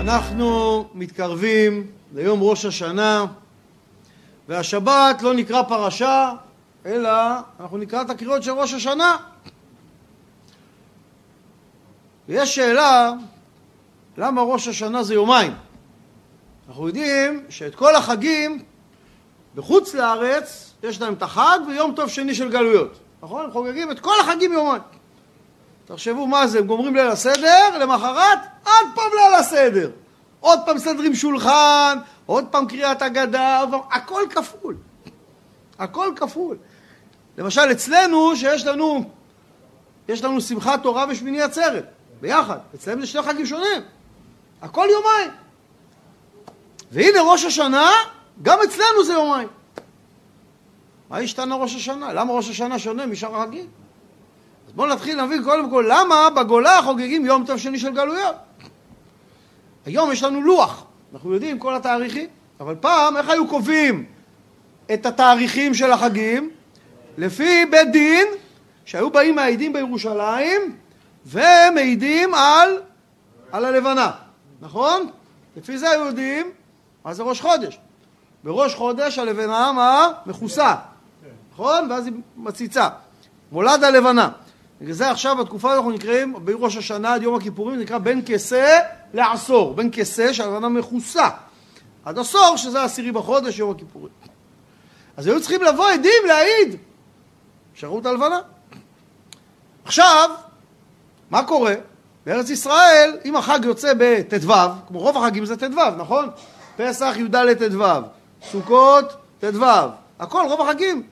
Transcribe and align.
אנחנו 0.00 0.84
מתקרבים 0.94 1.86
ליום 2.14 2.42
ראש 2.42 2.64
השנה, 2.64 3.26
והשבת 4.48 5.22
לא 5.22 5.34
נקרא 5.34 5.62
פרשה, 5.62 6.32
אלא 6.86 7.10
אנחנו 7.60 7.78
נקרא 7.78 8.02
את 8.02 8.10
הקריאות 8.10 8.42
של 8.42 8.50
ראש 8.50 8.74
השנה. 8.74 9.16
ויש 12.28 12.54
שאלה, 12.54 13.12
למה 14.18 14.42
ראש 14.42 14.68
השנה 14.68 15.02
זה 15.02 15.14
יומיים? 15.14 15.52
אנחנו 16.68 16.86
יודעים 16.86 17.44
שאת 17.48 17.74
כל 17.74 17.96
החגים 17.96 18.62
בחוץ 19.54 19.94
לארץ 19.94 20.74
יש 20.82 21.00
להם 21.00 21.14
את 21.14 21.22
החג 21.22 21.58
ויום 21.68 21.92
טוב 21.94 22.08
שני 22.08 22.34
של 22.34 22.50
גלויות, 22.50 22.98
נכון? 23.22 23.44
הם 23.44 23.50
חוגגים 23.50 23.90
את 23.90 24.00
כל 24.00 24.20
החגים 24.20 24.52
יומיים. 24.52 24.82
תחשבו 25.94 26.26
מה 26.26 26.46
זה, 26.46 26.58
הם 26.58 26.66
גומרים 26.66 26.96
ליל 26.96 27.06
הסדר, 27.06 27.78
למחרת 27.78 28.38
עוד 28.64 28.86
פעם 28.94 29.10
ליל 29.12 29.34
הסדר. 29.38 29.90
עוד 30.40 30.58
פעם 30.66 30.76
מסדרים 30.76 31.14
שולחן, 31.14 31.98
עוד 32.26 32.44
פעם 32.50 32.66
קריאת 32.66 33.02
הגדה, 33.02 33.64
הכל 33.90 34.22
כפול. 34.30 34.76
הכל 35.78 36.12
כפול. 36.16 36.56
למשל 37.38 37.72
אצלנו, 37.72 38.36
שיש 38.36 38.66
לנו, 38.66 39.04
יש 40.08 40.24
לנו 40.24 40.40
שמחת 40.40 40.82
תורה 40.82 41.06
ושמיני 41.08 41.42
עצרת, 41.42 41.84
ביחד. 42.20 42.58
אצלנו 42.74 43.00
זה 43.00 43.06
שני 43.06 43.22
חגים 43.22 43.46
שונים. 43.46 43.82
הכל 44.62 44.86
יומיים. 44.90 45.30
והנה 46.92 47.22
ראש 47.22 47.44
השנה, 47.44 47.90
גם 48.42 48.58
אצלנו 48.64 49.04
זה 49.04 49.12
יומיים. 49.12 49.48
מה 51.10 51.18
השתנה 51.18 51.54
ראש 51.54 51.74
השנה? 51.74 52.12
למה 52.12 52.32
ראש 52.32 52.50
השנה 52.50 52.78
שונה 52.78 53.06
משאר 53.06 53.36
החגים? 53.36 53.66
אז 54.70 54.74
בואו 54.76 54.88
נתחיל 54.88 55.16
להבין 55.16 55.44
קודם 55.44 55.70
כל 55.70 55.86
למה 55.88 56.30
בגולה 56.36 56.80
חוגגים 56.84 57.26
יום 57.26 57.44
טוב 57.46 57.58
שני 57.58 57.78
של 57.78 57.94
גלויות. 57.94 58.34
היום 59.86 60.12
יש 60.12 60.22
לנו 60.22 60.42
לוח, 60.42 60.84
אנחנו 61.12 61.34
יודעים 61.34 61.58
כל 61.58 61.74
התאריכים, 61.74 62.28
אבל 62.60 62.74
פעם 62.80 63.16
איך 63.16 63.28
היו 63.28 63.48
קובעים 63.48 64.04
את 64.94 65.06
התאריכים 65.06 65.74
של 65.74 65.92
החגים? 65.92 66.50
לפי 67.18 67.66
בית 67.70 67.92
דין 67.92 68.26
שהיו 68.84 69.10
באים 69.10 69.36
מעידים 69.36 69.72
בירושלים 69.72 70.76
ומעידים 71.26 72.34
על, 72.34 72.78
על 73.52 73.64
הלבנה, 73.64 74.10
נכון? 74.60 75.10
לפי 75.56 75.78
זה 75.78 75.90
היו 75.90 76.06
יודעים 76.06 76.50
מה 77.04 77.14
זה 77.14 77.22
ראש 77.22 77.40
חודש. 77.40 77.78
בראש 78.44 78.74
חודש 78.74 79.18
הלבנה 79.18 79.72
מה? 79.72 80.08
מכוסה, 80.26 80.74
נכון? 81.52 81.90
ואז 81.90 82.06
היא 82.06 82.14
מציצה. 82.36 82.88
מולד 83.52 83.84
הלבנה. 83.84 84.30
בגלל 84.80 84.92
זה 84.92 85.10
עכשיו 85.10 85.36
בתקופה 85.36 85.74
אנחנו 85.74 85.90
נקראים, 85.90 86.34
בראש 86.44 86.76
השנה 86.76 87.14
עד 87.14 87.22
יום 87.22 87.34
הכיפורים, 87.34 87.80
נקרא 87.80 87.98
בין 87.98 88.22
כסה 88.26 88.78
לעשור. 89.14 89.74
בין 89.74 89.90
כסה 89.92 90.34
שהלבנה 90.34 90.68
מכוסה. 90.68 91.28
עד 92.04 92.18
עשור 92.18 92.56
שזה 92.56 92.82
עשירי 92.84 93.12
בחודש, 93.12 93.58
יום 93.58 93.70
הכיפורים. 93.70 94.12
אז 95.16 95.26
היו 95.26 95.40
צריכים 95.40 95.62
לבוא 95.62 95.88
עדים 95.88 96.22
להעיד. 96.26 96.76
שרו 97.74 97.98
את 97.98 98.06
הלבנה. 98.06 98.40
עכשיו, 99.84 100.30
מה 101.30 101.44
קורה? 101.44 101.74
בארץ 102.26 102.50
ישראל, 102.50 103.18
אם 103.24 103.36
החג 103.36 103.58
יוצא 103.64 103.92
בט"ו, 103.98 104.52
כמו 104.88 104.98
רוב 104.98 105.16
החגים 105.16 105.44
זה 105.44 105.56
ט"ו, 105.56 105.90
נכון? 105.98 106.30
פסח, 106.76 107.14
י"ד 107.16 107.54
ט"ו, 107.54 107.84
סוכות, 108.50 109.12
ט"ו, 109.40 109.64
הכל, 110.18 110.42
רוב 110.48 110.60
החגים. 110.60 111.02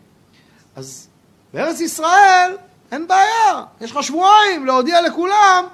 אז 0.77 1.09
בארץ 1.55 1.81
ישראל 1.81 2.57
אין 2.93 3.07
בעיה, 3.07 3.65
יש 3.81 3.91
לך 3.91 4.03
שבועיים 4.03 4.67
להודיע 4.67 5.03
לכולם 5.03 5.65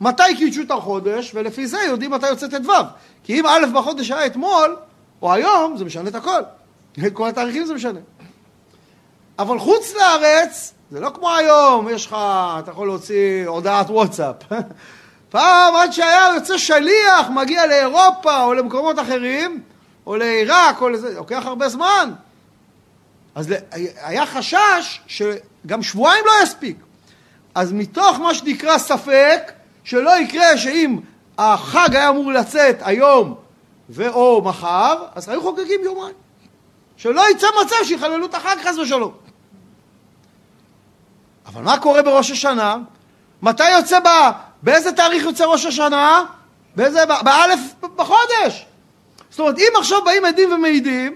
מתי 0.00 0.36
קידשו 0.36 0.62
את 0.62 0.70
החודש, 0.70 1.30
ולפי 1.34 1.66
זה 1.66 1.78
יודעים 1.86 2.10
מתי 2.10 2.28
יוצא 2.28 2.46
ט"ו. 2.48 2.72
כי 3.24 3.40
אם 3.40 3.46
א' 3.46 3.66
בחודש 3.74 4.10
היה 4.10 4.26
אתמול, 4.26 4.76
או 5.22 5.32
היום, 5.32 5.76
זה 5.76 5.84
משנה 5.84 6.08
את 6.08 6.14
הכל. 6.14 6.40
את 6.92 7.12
כל 7.14 7.28
התאריכים 7.28 7.66
זה 7.66 7.74
משנה. 7.74 8.00
אבל 9.38 9.58
חוץ 9.58 9.94
לארץ, 9.94 10.74
זה 10.90 11.00
לא 11.00 11.10
כמו 11.14 11.30
היום, 11.30 11.88
יש 11.88 12.06
לך, 12.06 12.16
אתה 12.58 12.70
יכול 12.70 12.86
להוציא 12.86 13.46
הודעת 13.46 13.90
וואטסאפ. 13.90 14.36
פעם 15.30 15.76
עד 15.76 15.92
שהיה 15.92 16.34
יוצא 16.34 16.58
שליח, 16.58 17.28
מגיע 17.34 17.66
לאירופה 17.66 18.44
או 18.44 18.54
למקומות 18.54 18.98
אחרים, 18.98 19.62
או 20.06 20.16
לעיראק, 20.16 20.82
או 20.82 20.88
לזה, 20.88 21.14
לוקח 21.14 21.42
הרבה 21.46 21.68
זמן. 21.68 22.12
אז 23.34 23.54
היה 24.02 24.26
חשש 24.26 25.00
שגם 25.64 25.82
שבועיים 25.82 26.24
לא 26.26 26.32
יספיק. 26.42 26.76
אז 27.54 27.72
מתוך 27.72 28.18
מה 28.18 28.34
שנקרא 28.34 28.78
ספק, 28.78 29.52
שלא 29.84 30.18
יקרה 30.18 30.58
שאם 30.58 30.98
החג 31.38 31.96
היה 31.96 32.08
אמור 32.08 32.32
לצאת 32.32 32.76
היום 32.80 33.34
ואו 33.88 34.42
מחר, 34.42 35.04
אז 35.14 35.28
היו 35.28 35.42
חוגגים 35.42 35.80
יומיים. 35.84 36.14
שלא 36.96 37.30
יצא 37.30 37.46
מצב 37.64 37.76
שיחללו 37.84 38.26
את 38.26 38.34
החג 38.34 38.56
חס 38.64 38.78
ושלום. 38.78 39.12
אבל 41.46 41.62
מה 41.62 41.78
קורה 41.78 42.02
בראש 42.02 42.30
השנה? 42.30 42.76
מתי 43.42 43.70
יוצא 43.70 44.00
ב... 44.00 44.08
באיזה 44.62 44.92
תאריך 44.92 45.24
יוצא 45.24 45.44
ראש 45.44 45.66
השנה? 45.66 46.24
באיזה... 46.76 47.00
באלף 47.24 47.60
בחודש. 47.96 48.66
זאת 49.30 49.40
אומרת, 49.40 49.58
אם 49.58 49.72
עכשיו 49.78 50.04
באים 50.04 50.24
עדים 50.24 50.52
ומעידים, 50.52 51.14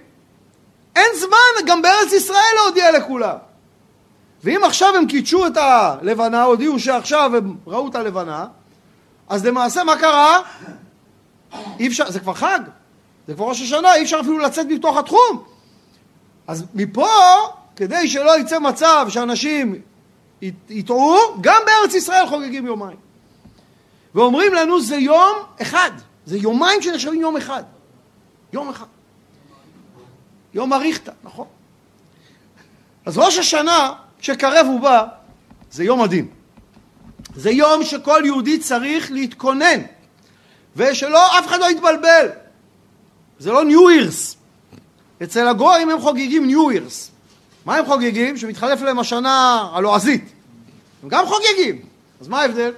אין 0.96 1.10
זמן 1.20 1.66
גם 1.66 1.82
בארץ 1.82 2.12
ישראל 2.12 2.54
להודיע 2.56 2.92
לכולם. 2.92 3.36
ואם 4.46 4.64
עכשיו 4.64 4.96
הם 4.96 5.06
קידשו 5.06 5.46
את 5.46 5.56
הלבנה, 5.56 6.42
הודיעו 6.42 6.78
שעכשיו 6.78 7.36
הם 7.36 7.56
ראו 7.66 7.88
את 7.88 7.94
הלבנה, 7.94 8.46
אז 9.28 9.46
למעשה 9.46 9.84
מה 9.84 9.96
קרה? 9.96 10.40
אי 11.78 11.88
אפשר, 11.88 12.10
זה 12.10 12.20
כבר 12.20 12.34
חג, 12.34 12.60
זה 13.26 13.34
כבר 13.34 13.44
ראש 13.44 13.62
השנה, 13.62 13.94
אי 13.94 14.02
אפשר 14.02 14.20
אפילו 14.20 14.38
לצאת 14.38 14.66
מתוך 14.66 14.96
התחום. 14.96 15.44
אז 16.46 16.64
מפה, 16.74 17.08
כדי 17.76 18.08
שלא 18.08 18.38
יצא 18.38 18.58
מצב 18.58 19.06
שאנשים 19.08 19.80
יטעו, 20.68 21.16
גם 21.40 21.62
בארץ 21.66 21.94
ישראל 21.94 22.26
חוגגים 22.26 22.66
יומיים. 22.66 22.98
ואומרים 24.14 24.54
לנו 24.54 24.80
זה 24.80 24.96
יום 24.96 25.36
אחד, 25.62 25.90
זה 26.26 26.38
יומיים 26.38 26.82
שנחשבים 26.82 27.20
יום 27.20 27.36
אחד. 27.36 27.62
יום 28.52 28.68
אחד. 28.68 28.86
יום 30.54 30.72
אריכתא, 30.72 31.12
נכון? 31.24 31.46
אז 33.06 33.18
ראש 33.18 33.38
השנה, 33.38 33.92
שקרב 34.26 34.66
ובא, 34.68 35.04
זה 35.70 35.84
יום 35.84 36.02
מדהים. 36.02 36.28
זה 37.36 37.50
יום 37.50 37.84
שכל 37.84 38.22
יהודי 38.24 38.58
צריך 38.58 39.12
להתכונן, 39.12 39.80
ושלא, 40.76 41.38
אף 41.38 41.46
אחד 41.46 41.60
לא 41.60 41.70
יתבלבל. 41.70 42.28
זה 43.38 43.52
לא 43.52 43.64
ניו 43.64 43.88
אירס. 43.88 44.36
אצל 45.22 45.48
הגויים 45.48 45.90
הם 45.90 46.00
חוגגים 46.00 46.46
ניו 46.46 46.70
אירס. 46.70 47.10
מה 47.64 47.76
הם 47.76 47.86
חוגגים? 47.86 48.36
שמתחלף 48.36 48.80
להם 48.82 48.98
השנה 48.98 49.68
הלועזית. 49.72 50.24
הם 51.02 51.08
גם 51.08 51.26
חוגגים. 51.26 51.82
אז 52.20 52.28
מה 52.28 52.40
ההבדל? 52.40 52.72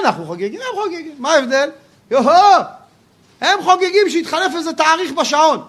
אנחנו 0.00 0.26
חוגגים, 0.26 0.60
הם 0.60 0.82
חוגגים. 0.82 1.14
מה 1.18 1.32
ההבדל? 1.32 1.70
יוהו! 2.10 2.62
הם 3.40 3.62
חוגגים 3.62 4.10
שהתחלף 4.10 4.52
איזה 4.56 4.72
תאריך 4.72 5.12
בשעון. 5.12 5.62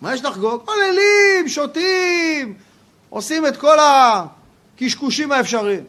מה 0.00 0.14
יש 0.14 0.24
לחגוג? 0.24 0.62
עוללים, 0.66 1.48
שותים, 1.48 2.54
עושים 3.08 3.46
את 3.46 3.56
כל 3.56 3.76
הקשקושים 3.80 5.32
האפשריים. 5.32 5.84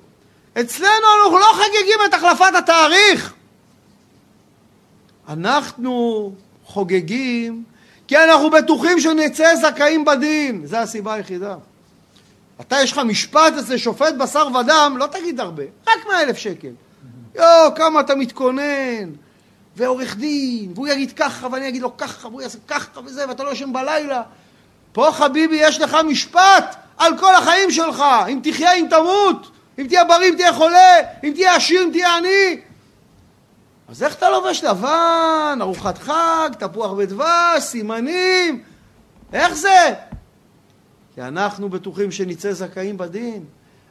אצלנו 0.59 1.05
אנחנו 1.23 1.37
לא 1.37 1.47
חוגגים 1.53 1.99
את 2.05 2.13
החלפת 2.13 2.55
התאריך. 2.57 3.33
אנחנו 5.29 6.31
חוגגים 6.65 7.63
כי 8.07 8.17
אנחנו 8.17 8.49
בטוחים 8.49 8.99
שנצא 8.99 9.55
זכאים 9.55 10.05
בדין. 10.05 10.65
זו 10.65 10.77
הסיבה 10.77 11.13
היחידה. 11.13 11.55
אתה 12.61 12.81
יש 12.81 12.91
לך 12.91 12.97
משפט 12.97 13.53
אצל 13.59 13.77
שופט 13.77 14.13
בשר 14.13 14.47
ודם, 14.47 14.95
לא 14.97 15.07
תגיד 15.07 15.39
הרבה, 15.39 15.63
רק 15.87 16.07
מאה 16.07 16.21
אלף 16.21 16.37
שקל. 16.37 16.71
יואו, 17.35 17.75
כמה 17.75 17.99
אתה 17.99 18.15
מתכונן, 18.15 19.09
ועורך 19.75 20.15
דין, 20.15 20.71
והוא 20.75 20.87
יגיד 20.87 21.11
ככה 21.11 21.47
ואני 21.51 21.67
אגיד 21.67 21.81
לו 21.81 21.97
ככה, 21.97 22.27
והוא 22.27 22.41
יעשה 22.41 22.57
ככה 22.67 22.99
וזה, 23.05 23.27
ואתה 23.27 23.43
לא 23.43 23.51
ישן 23.51 23.73
בלילה. 23.73 24.21
פה 24.91 25.09
חביבי 25.11 25.55
יש 25.55 25.81
לך 25.81 25.97
משפט 26.07 26.75
על 26.99 27.17
כל 27.17 27.35
החיים 27.35 27.71
שלך, 27.71 28.03
אם 28.27 28.39
תחיה 28.43 28.73
אם 28.73 28.87
תמות, 28.89 29.51
אם 29.79 29.87
תהיה 29.87 30.05
בריא 30.05 30.29
אם 30.29 30.35
תהיה 30.35 30.53
חולה, 30.53 30.95
אם 31.23 31.31
תהיה 31.35 31.55
עשיר 31.55 31.83
אם 31.83 31.89
תהיה 31.91 32.17
עני. 32.17 32.61
אז 33.87 34.03
איך 34.03 34.15
אתה 34.15 34.29
לובש 34.29 34.63
לבן, 34.63 35.57
ארוחת 35.61 35.97
חג, 35.97 36.49
תפוח 36.59 36.91
ודבש, 36.97 37.63
סימנים, 37.63 38.63
איך 39.33 39.53
זה? 39.53 39.93
כי 41.15 41.21
אנחנו 41.21 41.69
בטוחים 41.69 42.11
שנצא 42.11 42.53
זכאים 42.53 42.97
בדין. 42.97 43.45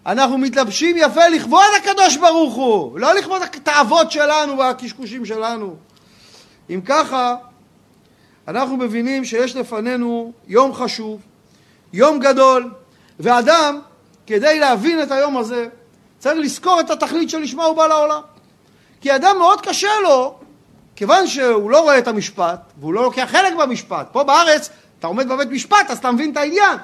אנחנו 0.07 0.39
מתלבשים 0.39 0.97
יפה 0.99 1.29
לכבוד 1.29 1.71
הקדוש 1.79 2.17
ברוך 2.17 2.55
הוא, 2.55 2.99
לא 2.99 3.15
לכבוד 3.15 3.43
התאוות 3.43 4.11
שלנו 4.13 4.59
והקשקושים 4.59 5.25
שלנו. 5.25 5.77
אם 6.71 6.81
ככה, 6.85 7.35
אנחנו 8.49 8.77
מבינים 8.77 9.25
שיש 9.25 9.57
לפנינו 9.57 10.33
יום 10.47 10.75
חשוב, 10.75 11.21
יום 11.93 12.19
גדול, 12.19 12.71
ואדם, 13.21 13.81
כדי 14.27 14.61
להבין 14.61 15.03
את 15.03 15.11
היום 15.11 15.37
הזה, 15.37 15.67
צריך 16.19 16.39
לזכור 16.39 16.81
את 16.81 16.91
התכלית 16.91 17.31
שלשמה 17.31 17.65
הוא 17.65 17.77
בא 17.77 17.87
לעולם. 17.87 18.21
כי 19.01 19.17
אדם 19.17 19.39
מאוד 19.39 19.61
קשה 19.61 19.91
לו, 20.03 20.39
כיוון 20.97 21.27
שהוא 21.27 21.71
לא 21.71 21.81
רואה 21.81 21.99
את 21.99 22.09
המשפט, 22.09 22.61
והוא 22.81 22.95
לא 22.95 23.03
לוקח 23.03 23.29
חלק 23.31 23.55
במשפט, 23.55 24.09
פה 24.13 24.25
בארץ 24.25 24.71
אתה 24.99 25.07
עומד 25.07 25.29
בבית 25.29 25.49
משפט, 25.51 25.91
אז 25.91 25.99
אתה 25.99 26.13
מבין 26.13 26.33
את 26.33 26.37
העניין. 26.37 26.79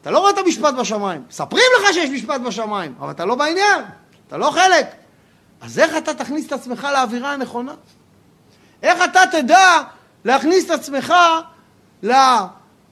אתה 0.00 0.10
לא 0.10 0.18
רואה 0.18 0.30
את 0.30 0.38
המשפט 0.38 0.74
בשמיים. 0.74 1.22
מספרים 1.28 1.64
לך 1.80 1.94
שיש 1.94 2.10
משפט 2.10 2.40
בשמיים, 2.40 2.94
אבל 3.00 3.10
אתה 3.10 3.24
לא 3.24 3.34
בעניין, 3.34 3.84
אתה 4.28 4.36
לא 4.36 4.50
חלק. 4.50 4.86
אז 5.60 5.78
איך 5.78 5.96
אתה 5.96 6.14
תכניס 6.14 6.46
את 6.46 6.52
עצמך 6.52 6.88
לאווירה 6.92 7.32
הנכונה? 7.32 7.72
איך 8.82 9.04
אתה 9.04 9.20
תדע 9.32 9.82
להכניס 10.24 10.64
את 10.64 10.70
עצמך 10.70 11.14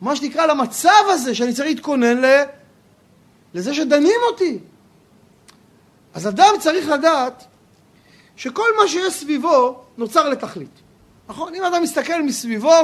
למה 0.03 0.17
שנקרא 0.17 0.47
למצב 0.47 1.05
הזה 1.09 1.35
שאני 1.35 1.53
צריך 1.53 1.69
להתכונן 1.69 2.25
ל... 2.25 2.45
לזה 3.55 3.75
שדנים 3.75 4.21
אותי. 4.31 4.59
אז 6.15 6.29
אדם 6.29 6.55
צריך 6.61 6.89
לדעת 6.89 7.45
שכל 8.37 8.69
מה 8.81 8.89
שיש 8.89 9.15
סביבו 9.15 9.81
נוצר 9.97 10.29
לתכלית. 10.29 10.81
נכון? 11.29 11.55
אם 11.55 11.65
אדם 11.65 11.83
מסתכל 11.83 12.23
מסביבו, 12.23 12.75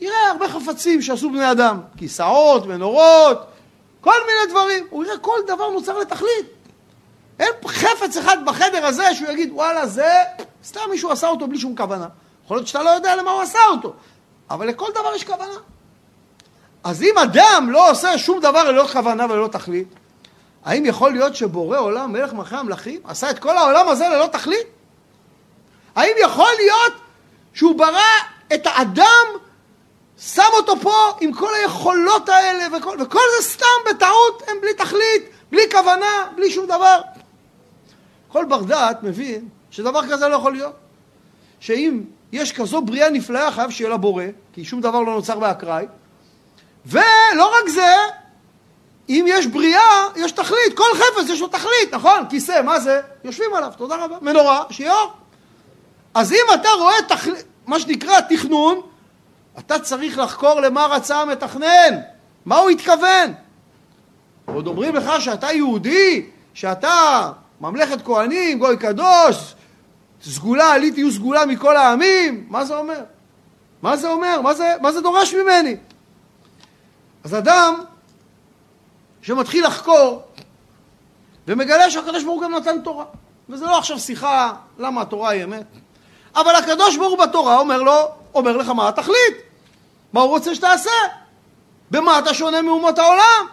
יראה 0.00 0.30
הרבה 0.30 0.48
חפצים 0.48 1.02
שעשו 1.02 1.30
בני 1.30 1.50
אדם. 1.50 1.80
כיסאות, 1.96 2.66
מנורות, 2.66 3.46
כל 4.00 4.16
מיני 4.26 4.52
דברים. 4.52 4.86
הוא 4.90 5.04
יראה 5.04 5.18
כל 5.18 5.38
דבר 5.46 5.70
נוצר 5.70 5.98
לתכלית. 5.98 6.46
אין 7.38 7.52
חפץ 7.66 8.16
אחד 8.16 8.36
בחדר 8.44 8.86
הזה 8.86 9.14
שהוא 9.14 9.28
יגיד, 9.28 9.52
וואלה, 9.52 9.86
זה 9.86 10.12
סתם 10.64 10.80
מישהו 10.90 11.10
עשה 11.10 11.28
אותו 11.28 11.46
בלי 11.46 11.58
שום 11.58 11.76
כוונה. 11.76 12.06
יכול 12.44 12.56
להיות 12.56 12.68
שאתה 12.68 12.82
לא 12.82 12.90
יודע 12.90 13.16
למה 13.16 13.30
הוא 13.30 13.42
עשה 13.42 13.58
אותו, 13.70 13.92
אבל 14.50 14.68
לכל 14.68 14.90
דבר 14.90 15.14
יש 15.16 15.24
כוונה. 15.24 15.58
אז 16.86 17.02
אם 17.02 17.18
אדם 17.18 17.68
לא 17.70 17.90
עושה 17.90 18.18
שום 18.18 18.40
דבר 18.40 18.70
ללא 18.70 18.86
כוונה 18.92 19.24
וללא 19.24 19.48
תכלית, 19.48 19.88
האם 20.64 20.86
יכול 20.86 21.12
להיות 21.12 21.36
שבורא 21.36 21.78
עולם, 21.78 22.12
מלך 22.12 22.32
מלכי 22.32 22.56
המלכים, 22.56 23.00
עשה 23.04 23.30
את 23.30 23.38
כל 23.38 23.58
העולם 23.58 23.88
הזה 23.88 24.08
ללא 24.08 24.26
תכלית? 24.26 24.66
האם 25.96 26.12
יכול 26.22 26.48
להיות 26.58 26.92
שהוא 27.54 27.78
ברא 27.78 28.12
את 28.54 28.66
האדם, 28.66 29.26
שם 30.18 30.42
אותו 30.52 30.80
פה 30.80 30.94
עם 31.20 31.32
כל 31.32 31.54
היכולות 31.62 32.28
האלה, 32.28 32.78
וכל, 32.78 32.96
וכל 33.00 33.20
זה 33.38 33.48
סתם 33.48 33.90
בטעות, 33.90 34.42
הם 34.48 34.56
בלי 34.60 34.74
תכלית, 34.74 35.30
בלי 35.50 35.62
כוונה, 35.70 36.26
בלי 36.36 36.50
שום 36.50 36.66
דבר? 36.66 37.00
כל 38.28 38.44
בר 38.44 38.62
דעת 38.62 39.02
מבין 39.02 39.48
שדבר 39.70 40.06
כזה 40.10 40.28
לא 40.28 40.34
יכול 40.34 40.52
להיות. 40.52 40.74
שאם 41.60 42.02
יש 42.32 42.52
כזו 42.52 42.82
בריאה 42.82 43.10
נפלאה, 43.10 43.52
חייב 43.52 43.70
שיהיה 43.70 43.90
לה 43.90 43.96
בורא, 43.96 44.24
כי 44.52 44.64
שום 44.64 44.80
דבר 44.80 45.00
לא 45.00 45.12
נוצר 45.14 45.38
באקראי. 45.38 45.86
ולא 46.86 47.58
רק 47.58 47.68
זה, 47.68 47.94
אם 49.08 49.24
יש 49.28 49.46
בריאה, 49.46 50.04
יש 50.16 50.32
תכלית. 50.32 50.76
כל 50.76 50.84
חפץ 50.94 51.28
יש 51.28 51.40
לו 51.40 51.48
תכלית, 51.48 51.94
נכון? 51.94 52.24
כיסא, 52.30 52.62
מה 52.62 52.80
זה? 52.80 53.00
יושבים 53.24 53.54
עליו, 53.54 53.72
תודה 53.76 53.96
רבה. 54.04 54.16
מנורה, 54.22 54.64
שיהיה. 54.70 54.94
אז 56.14 56.32
אם 56.32 56.54
אתה 56.54 56.68
רואה 56.78 57.02
תכל... 57.08 57.30
מה 57.66 57.80
שנקרא 57.80 58.20
תכנון, 58.20 58.80
אתה 59.58 59.78
צריך 59.78 60.18
לחקור 60.18 60.60
למה 60.60 60.86
רצה 60.86 61.20
המתכנן, 61.20 62.00
מה 62.44 62.56
הוא 62.56 62.70
התכוון. 62.70 63.32
עוד 64.44 64.66
אומרים 64.66 64.94
לך 64.94 65.12
שאתה 65.20 65.52
יהודי, 65.52 66.26
שאתה 66.54 67.30
ממלכת 67.60 68.04
כהנים, 68.04 68.58
גוי 68.58 68.76
קדוש, 68.76 69.54
סגולה, 70.22 70.72
עלי 70.72 70.90
תהיו 70.90 71.12
סגולה 71.12 71.46
מכל 71.46 71.76
העמים, 71.76 72.46
מה 72.48 72.64
זה 72.64 72.76
אומר? 72.76 73.00
מה 73.82 73.96
זה 73.96 74.08
אומר? 74.08 74.40
מה 74.40 74.54
זה, 74.54 74.74
מה 74.80 74.92
זה 74.92 75.00
דורש 75.00 75.34
ממני? 75.34 75.76
אז 77.26 77.34
אדם 77.34 77.84
שמתחיל 79.22 79.66
לחקור 79.66 80.22
ומגלה 81.46 81.90
שהקדוש 81.90 82.24
ברוך 82.24 82.34
הוא 82.34 82.42
גם 82.42 82.54
נתן 82.54 82.80
תורה. 82.80 83.04
וזה 83.48 83.64
לא 83.64 83.78
עכשיו 83.78 83.98
שיחה 83.98 84.52
למה 84.78 85.00
התורה 85.00 85.30
היא 85.30 85.44
אמת. 85.44 85.66
אבל 86.34 86.54
הקדוש 86.54 86.96
ברוך 86.96 87.10
הוא 87.10 87.26
בתורה 87.26 87.58
אומר 87.58 87.82
לו, 87.82 88.08
אומר 88.34 88.56
לך 88.56 88.68
מה 88.68 88.88
התכלית, 88.88 89.36
מה 90.12 90.20
הוא 90.20 90.28
רוצה 90.30 90.54
שתעשה, 90.54 90.90
במה 91.90 92.18
אתה 92.18 92.34
שונה 92.34 92.62
מאומות 92.62 92.98
העולם. 92.98 93.46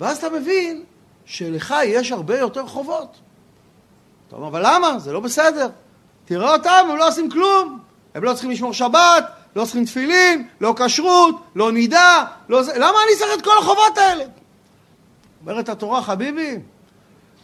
ואז 0.00 0.18
אתה 0.18 0.30
מבין 0.30 0.84
שלך 1.24 1.74
יש 1.84 2.12
הרבה 2.12 2.38
יותר 2.38 2.66
חובות. 2.66 3.16
אתה 4.28 4.36
אומר, 4.36 4.48
אבל 4.48 4.62
למה? 4.64 4.98
זה 4.98 5.12
לא 5.12 5.20
בסדר. 5.20 5.68
תראה 6.24 6.52
אותם, 6.52 6.86
הם 6.90 6.96
לא 6.96 7.08
עושים 7.08 7.30
כלום. 7.30 7.78
הם 8.14 8.24
לא 8.24 8.32
צריכים 8.32 8.50
לשמור 8.50 8.72
שבת, 8.72 9.24
לא 9.56 9.64
צריכים 9.64 9.84
תפילין, 9.84 10.48
לא 10.60 10.74
כשרות, 10.76 11.34
לא 11.54 11.72
נידה, 11.72 12.24
לא 12.48 12.62
זה. 12.62 12.72
למה 12.76 12.98
אני 13.06 13.18
צריך 13.18 13.30
את 13.38 13.44
כל 13.44 13.58
החובות 13.58 13.98
האלה? 13.98 14.24
אומרת 15.40 15.68
התורה, 15.68 16.02
חביבי, 16.02 16.58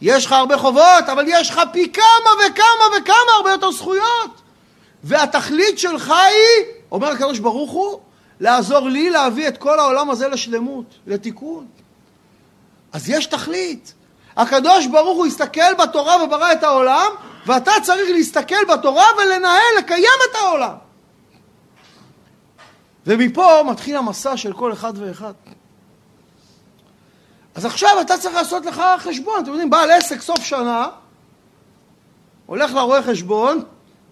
יש 0.01 0.25
לך 0.25 0.31
הרבה 0.31 0.57
חובות, 0.57 1.09
אבל 1.11 1.25
יש 1.27 1.49
לך 1.49 1.61
פי 1.71 1.91
כמה 1.91 2.31
וכמה 2.45 2.97
וכמה 2.97 3.31
הרבה 3.37 3.51
יותר 3.51 3.71
זכויות. 3.71 4.41
והתכלית 5.03 5.79
שלך 5.79 6.09
היא, 6.09 6.65
אומר 6.91 7.07
הקדוש 7.07 7.39
ברוך 7.39 7.71
הוא, 7.71 7.99
לעזור 8.39 8.89
לי 8.89 9.09
להביא 9.09 9.47
את 9.47 9.57
כל 9.57 9.79
העולם 9.79 10.09
הזה 10.09 10.27
לשלמות, 10.27 10.85
לתיקון. 11.07 11.65
אז 12.91 13.09
יש 13.09 13.25
תכלית. 13.25 13.93
הקדוש 14.37 14.87
ברוך 14.87 15.17
הוא 15.17 15.25
הסתכל 15.25 15.73
בתורה 15.73 16.23
וברא 16.23 16.51
את 16.51 16.63
העולם, 16.63 17.11
ואתה 17.45 17.71
צריך 17.83 18.09
להסתכל 18.11 18.65
בתורה 18.69 19.05
ולנהל, 19.17 19.77
לקיים 19.77 20.19
את 20.31 20.35
העולם. 20.35 20.82
ומפה 23.07 23.63
מתחיל 23.63 23.97
המסע 23.97 24.37
של 24.37 24.53
כל 24.53 24.73
אחד 24.73 24.93
ואחד. 24.95 25.33
אז 27.55 27.65
עכשיו 27.65 28.01
אתה 28.01 28.17
צריך 28.17 28.35
לעשות 28.35 28.65
לך 28.65 28.81
חשבון, 28.99 29.39
אתם 29.41 29.49
יודעים, 29.49 29.69
בעל 29.69 29.91
עסק 29.91 30.21
סוף 30.21 30.43
שנה, 30.43 30.87
הולך 32.45 32.73
לרואה 32.73 33.03
חשבון, 33.03 33.63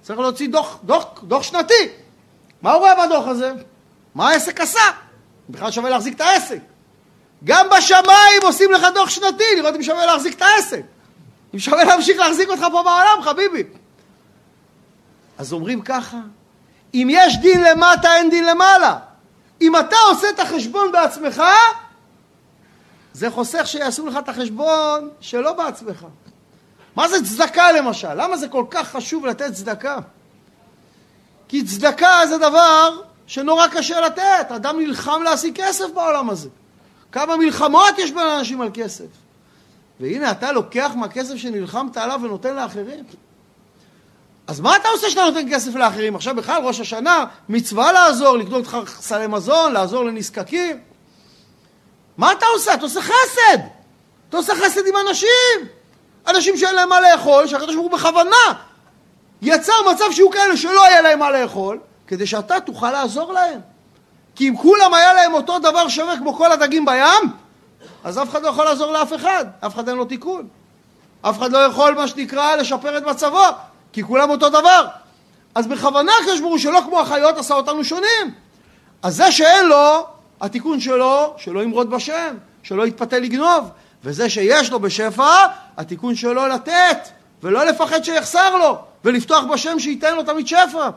צריך 0.02 0.20
להוציא 0.20 0.50
דוח, 0.50 0.80
דוח, 0.84 1.06
דוח 1.24 1.44
שנתי. 1.44 1.88
מה 2.62 2.72
הוא 2.72 2.80
רואה 2.80 3.06
בדוח 3.06 3.28
הזה? 3.28 3.54
מה 4.16 4.30
העסק 4.30 4.62
עשה? 4.62 4.80
בכלל 5.50 5.72
שווה 5.72 5.90
להחזיק 5.90 6.16
את 6.16 6.22
העסק. 6.22 6.60
גם 7.44 7.68
בשמיים 7.78 8.42
עושים 8.44 8.72
לך 8.72 8.86
דוח 8.94 9.10
שנתי, 9.10 9.44
לראות 9.58 9.76
אם 9.76 9.84
שווה 9.84 10.06
להחזיק 10.06 10.36
את 10.36 10.42
העסק. 10.42 10.82
אם 11.54 11.60
שווה 11.60 11.84
להמשיך 11.84 12.20
להחזיק 12.20 12.50
אותך 12.50 12.62
פה 12.62 12.84
בעולם, 12.84 13.22
חביבי. 13.24 13.64
אז 15.38 15.54
אומרים 15.54 15.82
ככה, 15.82 16.18
אם 16.94 17.08
יש 17.12 17.38
דין 17.38 17.64
למטה, 17.64 18.16
אין 18.16 18.30
דין 18.30 18.46
למעלה. 18.46 18.98
אם 19.62 19.76
אתה 19.76 19.96
עושה 20.10 20.30
את 20.30 20.40
החשבון 20.40 20.92
בעצמך, 20.92 21.44
זה 23.14 23.30
חוסך 23.30 23.68
שיעשו 23.68 24.08
לך 24.08 24.18
את 24.18 24.30
החשבון 24.30 25.10
שלא 25.20 25.54
בעצמך. 25.54 26.06
מה 26.96 27.08
זה 27.08 27.26
צדקה 27.26 27.72
למשל? 27.72 28.14
למה 28.14 28.38
זה 28.38 28.48
כל 28.48 28.66
כך 28.70 28.92
חשוב 28.92 29.26
לתת 29.26 29.54
צדקה? 29.54 29.98
כי 31.48 31.66
צדקה 31.66 32.28
זה 32.30 32.38
דבר 32.38 33.02
שנורא 33.28 33.68
קשה 33.68 34.02
לתת. 34.02 34.52
אדם 34.56 34.80
נלחם 34.80 35.22
להשיג 35.24 35.62
כסף 35.62 35.86
בעולם 35.94 36.30
הזה. 36.30 36.50
כמה 37.12 37.38
מלחמות 37.38 37.98
יש 37.98 38.12
בין 38.12 38.28
אנשים 38.28 38.62
על 38.62 38.70
כסף. 38.74 39.06
והנה 40.00 40.32
אתה 40.32 40.52
לוקח 40.52 40.92
מהכסף 40.96 41.36
שנלחמת 41.36 41.98
עליו 41.98 42.20
ונותן 42.24 42.56
לאחרים. 42.56 43.04
אז 44.48 44.60
מה 44.60 44.76
אתה 44.76 44.88
עושה 44.88 45.10
שאתה 45.10 45.26
נותן 45.26 45.54
כסף 45.54 45.76
לאחרים? 45.76 46.16
עכשיו 46.16 46.36
בכלל 46.36 46.62
ראש 46.64 46.80
השנה, 46.80 47.26
מצווה 47.50 47.92
לעזור, 47.92 48.38
לקנות 48.38 48.68
לך 48.68 49.02
סלי 49.02 49.28
מזון, 49.28 49.74
לעזור 49.74 50.06
לנזקקים. 50.06 50.80
מה 52.18 52.32
אתה 52.32 52.46
עושה? 52.46 52.74
אתה 52.74 52.84
עושה 52.84 53.02
חסד. 53.02 53.58
אתה 54.30 54.38
עושה 54.38 54.54
חסד 54.56 54.88
עם 54.88 54.94
אנשים. 55.08 55.68
אנשים 56.28 56.58
שאין 56.58 56.76
להם 56.76 56.90
מה 56.90 57.02
לאכול, 57.02 57.48
שהקדוש 57.48 57.76
ברוך 57.76 57.92
הוא 57.92 58.00
בכוונה 58.00 58.54
יצר 59.42 59.74
מצב 59.92 60.06
שיהיו 60.12 60.32
כאלה 60.32 60.58
שלא 60.58 60.82
יהיה 60.90 61.02
להם 61.02 61.20
מה 61.20 61.32
לאכול, 61.32 61.80
כדי 62.08 62.28
שאתה 62.28 62.60
תוכל 62.60 62.92
לעזור 62.92 63.34
להם. 63.34 63.60
כי 64.36 64.50
אם 64.50 64.58
כולם 64.58 64.94
היה 64.94 65.14
להם 65.14 65.34
אותו 65.34 65.60
דבר 65.60 65.88
שווה 65.88 66.18
כמו 66.18 66.34
כל 66.34 66.52
הדגים 66.52 66.86
בים, 66.86 67.32
אז 68.04 68.20
אף 68.22 68.30
אחד 68.30 68.42
לא 68.42 68.48
יכול 68.48 68.66
לעזור 68.66 68.92
לאף 68.92 69.14
אחד, 69.14 69.46
אף 69.66 69.76
אחד 69.76 69.90
אין 69.90 69.98
לו 69.98 70.06
תיקון. 70.06 70.48
אף 71.22 71.38
אחד 71.38 71.52
לא 71.52 71.58
יכול, 71.58 71.96
מה 71.96 72.08
שנקרא, 72.08 72.56
לשפר 72.56 72.98
את 72.98 73.04
מצבו, 73.04 73.46
כי 73.94 74.04
כולם 74.04 74.30
אותו 74.30 74.50
דבר. 74.50 74.88
אז 75.56 75.68
בכוונה 75.68 76.12
הקדוש 76.22 76.40
ברוך 76.40 76.52
הוא 76.52 76.60
שלא 76.60 76.80
כמו 76.86 77.00
החיות 77.00 77.38
עשה 77.38 77.54
אותנו 77.54 77.84
שונים. 77.84 78.34
אז 79.04 79.16
זה 79.16 79.32
שאין 79.32 79.66
לו, 79.66 80.06
התיקון 80.42 80.80
שלו, 80.80 81.34
שלא 81.38 81.64
ימרוד 81.64 81.90
בשם, 81.90 82.36
שלא 82.64 82.88
יתפתה 82.88 83.20
לגנוב. 83.20 83.70
וזה 84.04 84.30
שיש 84.30 84.72
לו 84.72 84.80
בשפע, 84.80 85.32
התיקון 85.78 86.16
שלו 86.16 86.48
לתת, 86.48 86.98
ולא 87.44 87.66
לפחד 87.66 88.04
שיחסר 88.04 88.58
לו, 88.58 88.80
ולפתוח 89.06 89.44
בשם 89.44 89.80
שייתן 89.80 90.16
לו 90.16 90.24
תמיד 90.24 90.48
שפע. 90.48 90.90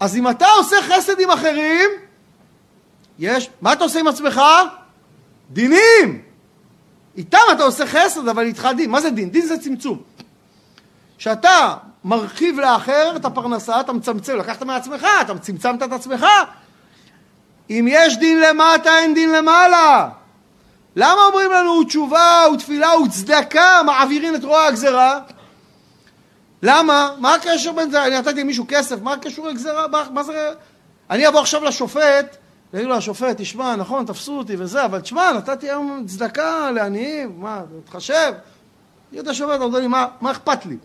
אז 0.00 0.16
אם 0.16 0.30
אתה 0.30 0.46
עושה 0.46 0.76
חסד 0.82 1.20
עם 1.20 1.30
אחרים, 1.30 1.90
יש, 3.18 3.50
מה 3.60 3.72
אתה 3.72 3.84
עושה 3.84 4.00
עם 4.00 4.08
עצמך? 4.08 4.40
דינים. 5.50 6.22
איתם 7.16 7.38
אתה 7.52 7.62
עושה 7.62 7.86
חסד, 7.86 8.28
אבל 8.28 8.46
איתך 8.46 8.68
דין. 8.76 8.90
מה 8.90 9.00
זה 9.00 9.10
דין? 9.10 9.30
דין 9.30 9.46
זה 9.46 9.58
צמצום. 9.58 10.02
כשאתה 11.18 11.74
מרחיב 12.04 12.60
לאחר 12.60 13.12
את 13.16 13.24
הפרנסה, 13.24 13.80
אתה 13.80 13.92
מצמצם, 13.92 14.36
לקחת 14.36 14.62
מעצמך, 14.62 15.06
אתה 15.20 15.38
צמצמת 15.38 15.82
את 15.82 15.92
עצמך. 15.92 16.26
אם 17.70 17.86
יש 17.90 18.18
דין 18.18 18.40
למטה, 18.40 18.98
אין 18.98 19.14
דין 19.14 19.32
למעלה. 19.32 20.08
למה 20.96 21.20
אומרים 21.26 21.52
לנו 21.52 21.84
תשובה 21.84 22.44
ותפילה 22.54 22.90
וצדקה 22.98 23.82
מעבירים 23.86 24.34
את 24.34 24.44
רוע 24.44 24.64
הגזרה? 24.64 25.20
למה? 26.62 27.10
מה 27.18 27.34
הקשר 27.34 27.72
בין 27.72 27.90
זה? 27.90 28.04
אני 28.04 28.18
נתתי 28.18 28.40
למישהו 28.40 28.64
כסף, 28.68 29.02
מה 29.02 29.12
הקשר 29.12 29.42
לגזירה? 29.42 29.86
מה 30.12 30.22
זה... 30.22 30.52
אני 31.10 31.28
אבוא 31.28 31.40
עכשיו 31.40 31.64
לשופט, 31.64 32.36
ואגיד 32.72 32.88
לו 32.88 32.96
השופט, 32.96 33.40
תשמע, 33.40 33.76
נכון, 33.76 34.04
תפסו 34.06 34.38
אותי 34.38 34.56
וזה, 34.58 34.84
אבל 34.84 35.00
תשמע, 35.00 35.32
נתתי 35.32 35.70
היום 35.70 36.04
צדקה 36.06 36.70
לעניים, 36.70 37.40
מה, 37.40 37.62
תתחשב? 37.84 38.32
יגיד 39.12 39.28
השופט, 39.28 39.60
אומר 39.60 39.78
לי, 39.78 39.86
מה, 39.86 40.06
מה 40.20 40.30
אכפת 40.30 40.66
לי? 40.66 40.76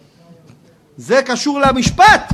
זה 0.98 1.22
קשור 1.26 1.60
למשפט. 1.60 2.34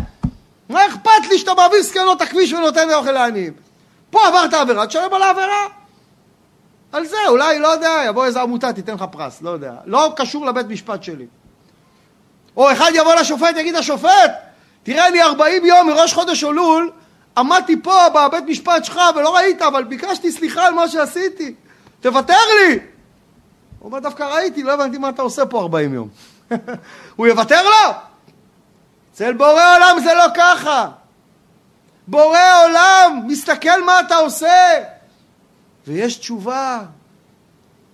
מה 0.69 0.87
אכפת 0.87 1.27
לי 1.29 1.37
שאתה 1.37 1.53
מעביר 1.53 1.83
סקנות 1.83 2.21
הכביש 2.21 2.53
ונותן 2.53 2.91
אוכל 2.93 3.11
לעניים? 3.11 3.53
פה 4.09 4.27
עברת 4.27 4.53
עבירה, 4.53 4.87
תשלם 4.87 5.13
על 5.13 5.21
העבירה. 5.21 5.65
על 6.91 7.05
זה, 7.05 7.17
אולי, 7.27 7.59
לא 7.59 7.67
יודע, 7.67 8.03
יבוא 8.07 8.25
איזה 8.25 8.41
עמותה, 8.41 8.73
תיתן 8.73 8.93
לך 8.93 9.05
פרס, 9.11 9.41
לא 9.41 9.49
יודע. 9.49 9.73
לא 9.85 10.13
קשור 10.15 10.45
לבית 10.45 10.67
משפט 10.67 11.03
שלי. 11.03 11.25
או 12.57 12.71
אחד 12.71 12.91
יבוא 12.93 13.15
לשופט, 13.15 13.57
יגיד 13.57 13.75
השופט, 13.75 14.31
תראה, 14.83 15.07
אני 15.07 15.21
40 15.21 15.65
יום 15.65 15.87
מראש 15.87 16.13
חודש 16.13 16.43
אלול, 16.43 16.91
עמדתי 17.37 17.81
פה 17.83 18.09
בבית 18.15 18.43
משפט 18.47 18.85
שלך 18.85 18.99
ולא 19.15 19.35
ראית, 19.35 19.61
אבל 19.61 19.83
ביקשתי 19.83 20.31
סליחה 20.31 20.67
על 20.67 20.73
מה 20.73 20.87
שעשיתי. 20.87 21.53
תוותר 22.01 22.33
לי! 22.33 22.79
הוא 23.79 23.87
אומר, 23.87 23.99
דווקא 23.99 24.23
ראיתי, 24.23 24.63
לא 24.63 24.73
הבנתי 24.73 24.97
מה 24.97 25.09
אתה 25.09 25.21
עושה 25.21 25.45
פה 25.45 25.61
40 25.61 25.93
יום. 25.93 26.07
הוא 27.15 27.27
יוותר 27.27 27.63
לו? 27.63 28.08
אצל 29.19 29.33
בורא 29.33 29.75
עולם 29.75 29.99
זה 30.03 30.13
לא 30.13 30.25
ככה. 30.33 30.87
בורא 32.07 32.63
עולם 32.63 33.21
מסתכל 33.27 33.83
מה 33.85 33.99
אתה 33.99 34.15
עושה, 34.15 34.83
ויש 35.87 36.15
תשובה, 36.15 36.79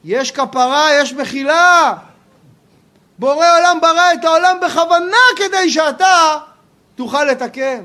יש 0.04 0.32
כפרה, 0.32 0.88
יש 0.94 1.14
מחילה. 1.14 1.94
בורא 3.20 3.58
עולם 3.58 3.78
ברא 3.82 4.14
את 4.14 4.26
העולם 4.26 4.58
בכוונה 4.66 5.18
כדי 5.36 5.70
שאתה 5.70 6.38
תוכל 6.96 7.24
לתקן. 7.24 7.82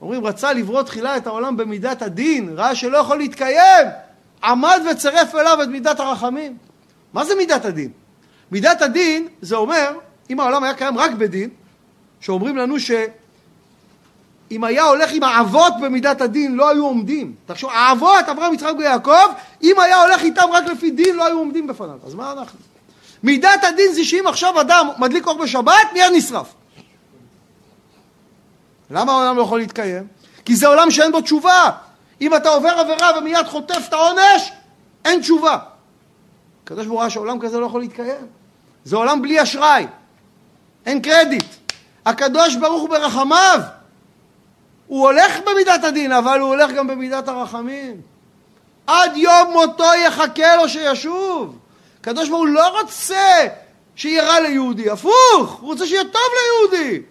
אומרים, 0.00 0.26
רצה 0.26 0.52
לברוא 0.52 0.82
תחילה 0.82 1.16
את 1.16 1.26
העולם 1.26 1.56
במידת 1.56 2.02
הדין, 2.02 2.54
ראה 2.56 2.74
שלא 2.74 2.98
יכול 2.98 3.18
להתקיים, 3.18 3.86
עמד 4.44 4.80
וצרף 4.90 5.34
אליו 5.34 5.62
את 5.62 5.68
מידת 5.68 6.00
הרחמים. 6.00 6.56
מה 7.12 7.24
זה 7.24 7.34
מידת 7.34 7.64
הדין? 7.64 7.90
מידת 8.50 8.82
הדין 8.82 9.28
זה 9.40 9.56
אומר, 9.56 9.98
אם 10.30 10.40
העולם 10.40 10.64
היה 10.64 10.74
קיים 10.74 10.98
רק 10.98 11.10
בדין, 11.10 11.50
שאומרים 12.24 12.56
לנו 12.56 12.80
שאם 12.80 14.64
היה 14.64 14.82
הולך 14.82 15.10
עם 15.12 15.22
האבות 15.22 15.72
במידת 15.82 16.20
הדין 16.20 16.54
לא 16.54 16.70
היו 16.70 16.86
עומדים. 16.86 17.34
תחשוב, 17.46 17.70
האבות, 17.70 18.28
אברהם, 18.30 18.54
יצחק 18.54 18.72
ויעקב, 18.78 19.26
אם 19.62 19.80
היה 19.80 20.02
הולך 20.02 20.22
איתם 20.22 20.44
רק 20.52 20.64
לפי 20.64 20.90
דין 20.90 21.16
לא 21.16 21.26
היו 21.26 21.38
עומדים 21.38 21.66
בפניו. 21.66 21.98
אז 22.06 22.14
מה 22.14 22.32
אנחנו? 22.32 22.58
מידת 23.22 23.64
הדין 23.64 23.92
זה 23.92 24.04
שאם 24.04 24.24
עכשיו 24.26 24.60
אדם 24.60 24.88
מדליק 24.98 25.26
אור 25.26 25.38
בשבת, 25.38 25.92
מיד 25.92 26.12
נשרף. 26.12 26.54
למה 28.90 29.12
העולם 29.12 29.36
לא 29.36 29.42
יכול 29.42 29.58
להתקיים? 29.58 30.06
כי 30.44 30.56
זה 30.56 30.66
עולם 30.66 30.90
שאין 30.90 31.12
בו 31.12 31.20
תשובה. 31.20 31.70
אם 32.20 32.34
אתה 32.34 32.48
עובר 32.48 32.68
עבירה 32.68 33.18
ומיד 33.18 33.46
חוטף 33.46 33.84
את 33.88 33.92
העונש, 33.92 34.52
אין 35.04 35.20
תשובה. 35.20 35.58
הקדוש 36.64 36.86
ברוך 36.86 37.02
הוא 37.02 37.08
שעולם 37.08 37.40
כזה 37.40 37.58
לא 37.58 37.66
יכול 37.66 37.80
להתקיים. 37.80 38.26
זה 38.84 38.96
עולם 38.96 39.22
בלי 39.22 39.42
אשראי. 39.42 39.86
אין 40.86 41.00
קרדיט. 41.02 41.53
הקדוש 42.06 42.56
ברוך 42.56 42.82
הוא 42.82 42.88
ברחמיו. 42.88 43.60
הוא 44.86 45.06
הולך 45.06 45.32
במידת 45.46 45.84
הדין, 45.84 46.12
אבל 46.12 46.40
הוא 46.40 46.48
הולך 46.48 46.70
גם 46.70 46.86
במידת 46.86 47.28
הרחמים. 47.28 48.00
עד 48.86 49.16
יום 49.16 49.52
מותו 49.52 49.84
יחכה 50.06 50.56
לו 50.56 50.68
שישוב. 50.68 51.58
הקדוש 52.00 52.28
ברוך 52.28 52.40
הוא 52.40 52.48
לא 52.48 52.80
רוצה 52.80 53.46
שיהיה 53.96 54.24
רע 54.24 54.40
ליהודי, 54.40 54.90
הפוך, 54.90 55.52
הוא 55.60 55.70
רוצה 55.70 55.86
שיהיה 55.86 56.04
טוב 56.04 56.22
ליהודי. 56.72 57.02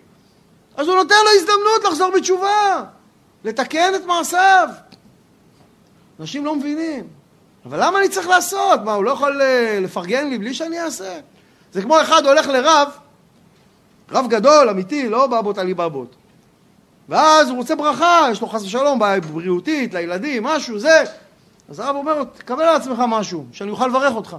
אז 0.78 0.88
הוא 0.88 0.96
נותן 0.96 1.16
לו 1.26 1.32
הזדמנות 1.36 1.84
לחזור 1.84 2.12
בתשובה, 2.12 2.84
לתקן 3.44 3.96
את 3.96 4.06
מעשיו. 4.06 4.70
אנשים 6.20 6.46
לא 6.46 6.56
מבינים. 6.56 7.08
אבל 7.66 7.86
למה 7.86 8.00
אני 8.00 8.10
צריך 8.10 8.28
לעשות? 8.28 8.80
מה, 8.84 8.94
הוא 8.94 9.04
לא 9.04 9.12
יכול 9.12 9.42
אה, 9.42 9.80
לפרגן 9.82 10.30
לי 10.30 10.38
בלי 10.38 10.54
שאני 10.54 10.82
אעשה? 10.82 11.20
זה 11.72 11.82
כמו 11.82 12.02
אחד 12.02 12.26
הולך 12.26 12.48
לרב, 12.48 12.90
רב 14.12 14.25
גדול, 14.29 14.69
אמיתי, 14.69 15.10
לא 15.10 15.27
בבות 15.27 15.57
עלי 15.57 15.74
בבות. 15.74 16.15
ואז 17.10 17.50
הוא 17.50 17.57
רוצה 17.57 17.75
ברכה, 17.75 18.27
יש 18.31 18.41
לו 18.41 18.48
חס 18.48 18.63
ושלום, 18.63 19.00
בעיה 19.00 19.22
בריאותית, 19.22 19.93
לילדים, 19.93 20.43
משהו, 20.43 20.79
זה. 20.79 21.03
אז 21.69 21.79
הרב 21.79 21.95
אומר 21.95 22.17
לו, 22.17 22.25
תקבל 22.25 22.63
על 22.63 22.75
עצמך 22.75 23.03
משהו, 23.07 23.45
שאני 23.51 23.72
אוכל 23.72 23.88
לברך 23.88 24.15
אותך. 24.15 24.36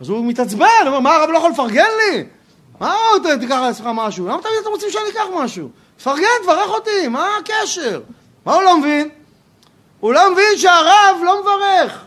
אז 0.00 0.08
הוא 0.08 0.26
מתעצבן, 0.26 0.66
הוא 0.80 0.86
אומר, 0.86 1.00
מה 1.00 1.14
הרב 1.14 1.30
לא 1.30 1.38
יכול 1.38 1.50
לפרגן 1.50 1.88
לי? 1.98 2.24
מה 2.80 2.94
עוד 3.10 3.38
תיקח 3.40 3.54
על 3.54 3.70
עצמך 3.70 3.88
משהו? 3.94 4.26
למה 4.26 4.42
תמיד 4.42 4.54
אתם 4.62 4.70
רוצים 4.70 4.90
שאני 4.90 5.08
אקח 5.12 5.24
משהו? 5.34 5.68
תפרגן, 5.96 6.26
תברך 6.42 6.68
אותי, 6.68 7.08
מה 7.08 7.28
הקשר? 7.40 8.00
מה 8.46 8.54
הוא 8.54 8.62
לא 8.62 8.78
מבין? 8.78 9.08
הוא 10.00 10.12
לא 10.14 10.32
מבין 10.32 10.58
שהרב 10.58 11.16
לא 11.24 11.40
מברך. 11.40 12.04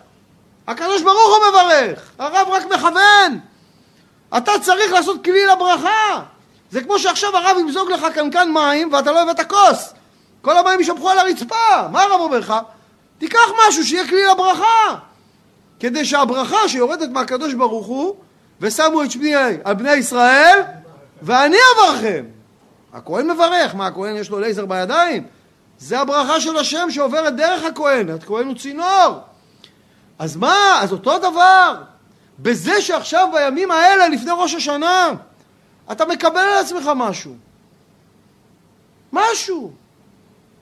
הקדוש 0.67 1.01
ברוך 1.01 1.37
הוא 1.37 1.49
מברך, 1.49 2.11
הרב 2.19 2.47
רק 2.51 2.65
מכוון. 2.65 3.39
אתה 4.37 4.51
צריך 4.61 4.91
לעשות 4.91 5.23
כלי 5.23 5.45
לברכה. 5.45 6.21
זה 6.71 6.81
כמו 6.81 6.99
שעכשיו 6.99 7.37
הרב 7.37 7.57
ימזוג 7.59 7.91
לך 7.91 8.05
קנקן 8.13 8.49
מים 8.53 8.93
ואתה 8.93 9.11
לא 9.11 9.21
הבאת 9.21 9.47
כוס. 9.47 9.93
כל 10.41 10.57
המים 10.57 10.79
יישפכו 10.79 11.09
על 11.09 11.19
הרצפה. 11.19 11.87
מה 11.91 12.03
הרב 12.03 12.21
אומר 12.21 12.39
לך? 12.39 12.53
תיקח 13.17 13.49
משהו 13.67 13.83
שיהיה 13.85 14.07
כלי 14.07 14.25
לברכה. 14.31 14.95
כדי 15.79 16.05
שהברכה 16.05 16.67
שיורדת 16.67 17.09
מהקדוש 17.09 17.53
ברוך 17.53 17.87
הוא 17.87 18.15
ושמו 18.61 19.03
את 19.03 19.11
שמי 19.11 19.35
על 19.35 19.73
בני 19.73 19.93
ישראל 19.93 20.61
ואני 21.21 21.57
אברכם. 21.75 22.25
הכהן 22.93 23.31
מברך, 23.31 23.75
מה 23.75 23.87
הכהן 23.87 24.15
יש 24.15 24.29
לו 24.29 24.39
לייזר 24.39 24.65
בידיים? 24.65 25.23
זה 25.79 25.99
הברכה 25.99 26.41
של 26.41 26.57
השם 26.57 26.91
שעוברת 26.91 27.35
דרך 27.35 27.63
הכהן, 27.63 28.09
הכהן 28.09 28.47
הוא 28.47 28.55
צינור. 28.55 29.19
אז 30.19 30.35
מה? 30.35 30.79
אז 30.81 30.91
אותו 30.91 31.19
דבר. 31.19 31.75
בזה 32.39 32.81
שעכשיו 32.81 33.27
בימים 33.33 33.71
האלה 33.71 34.07
לפני 34.07 34.31
ראש 34.37 34.55
השנה 34.55 35.11
אתה 35.91 36.05
מקבל 36.05 36.39
על 36.39 36.57
עצמך 36.61 36.91
משהו. 36.95 37.35
משהו. 39.13 39.71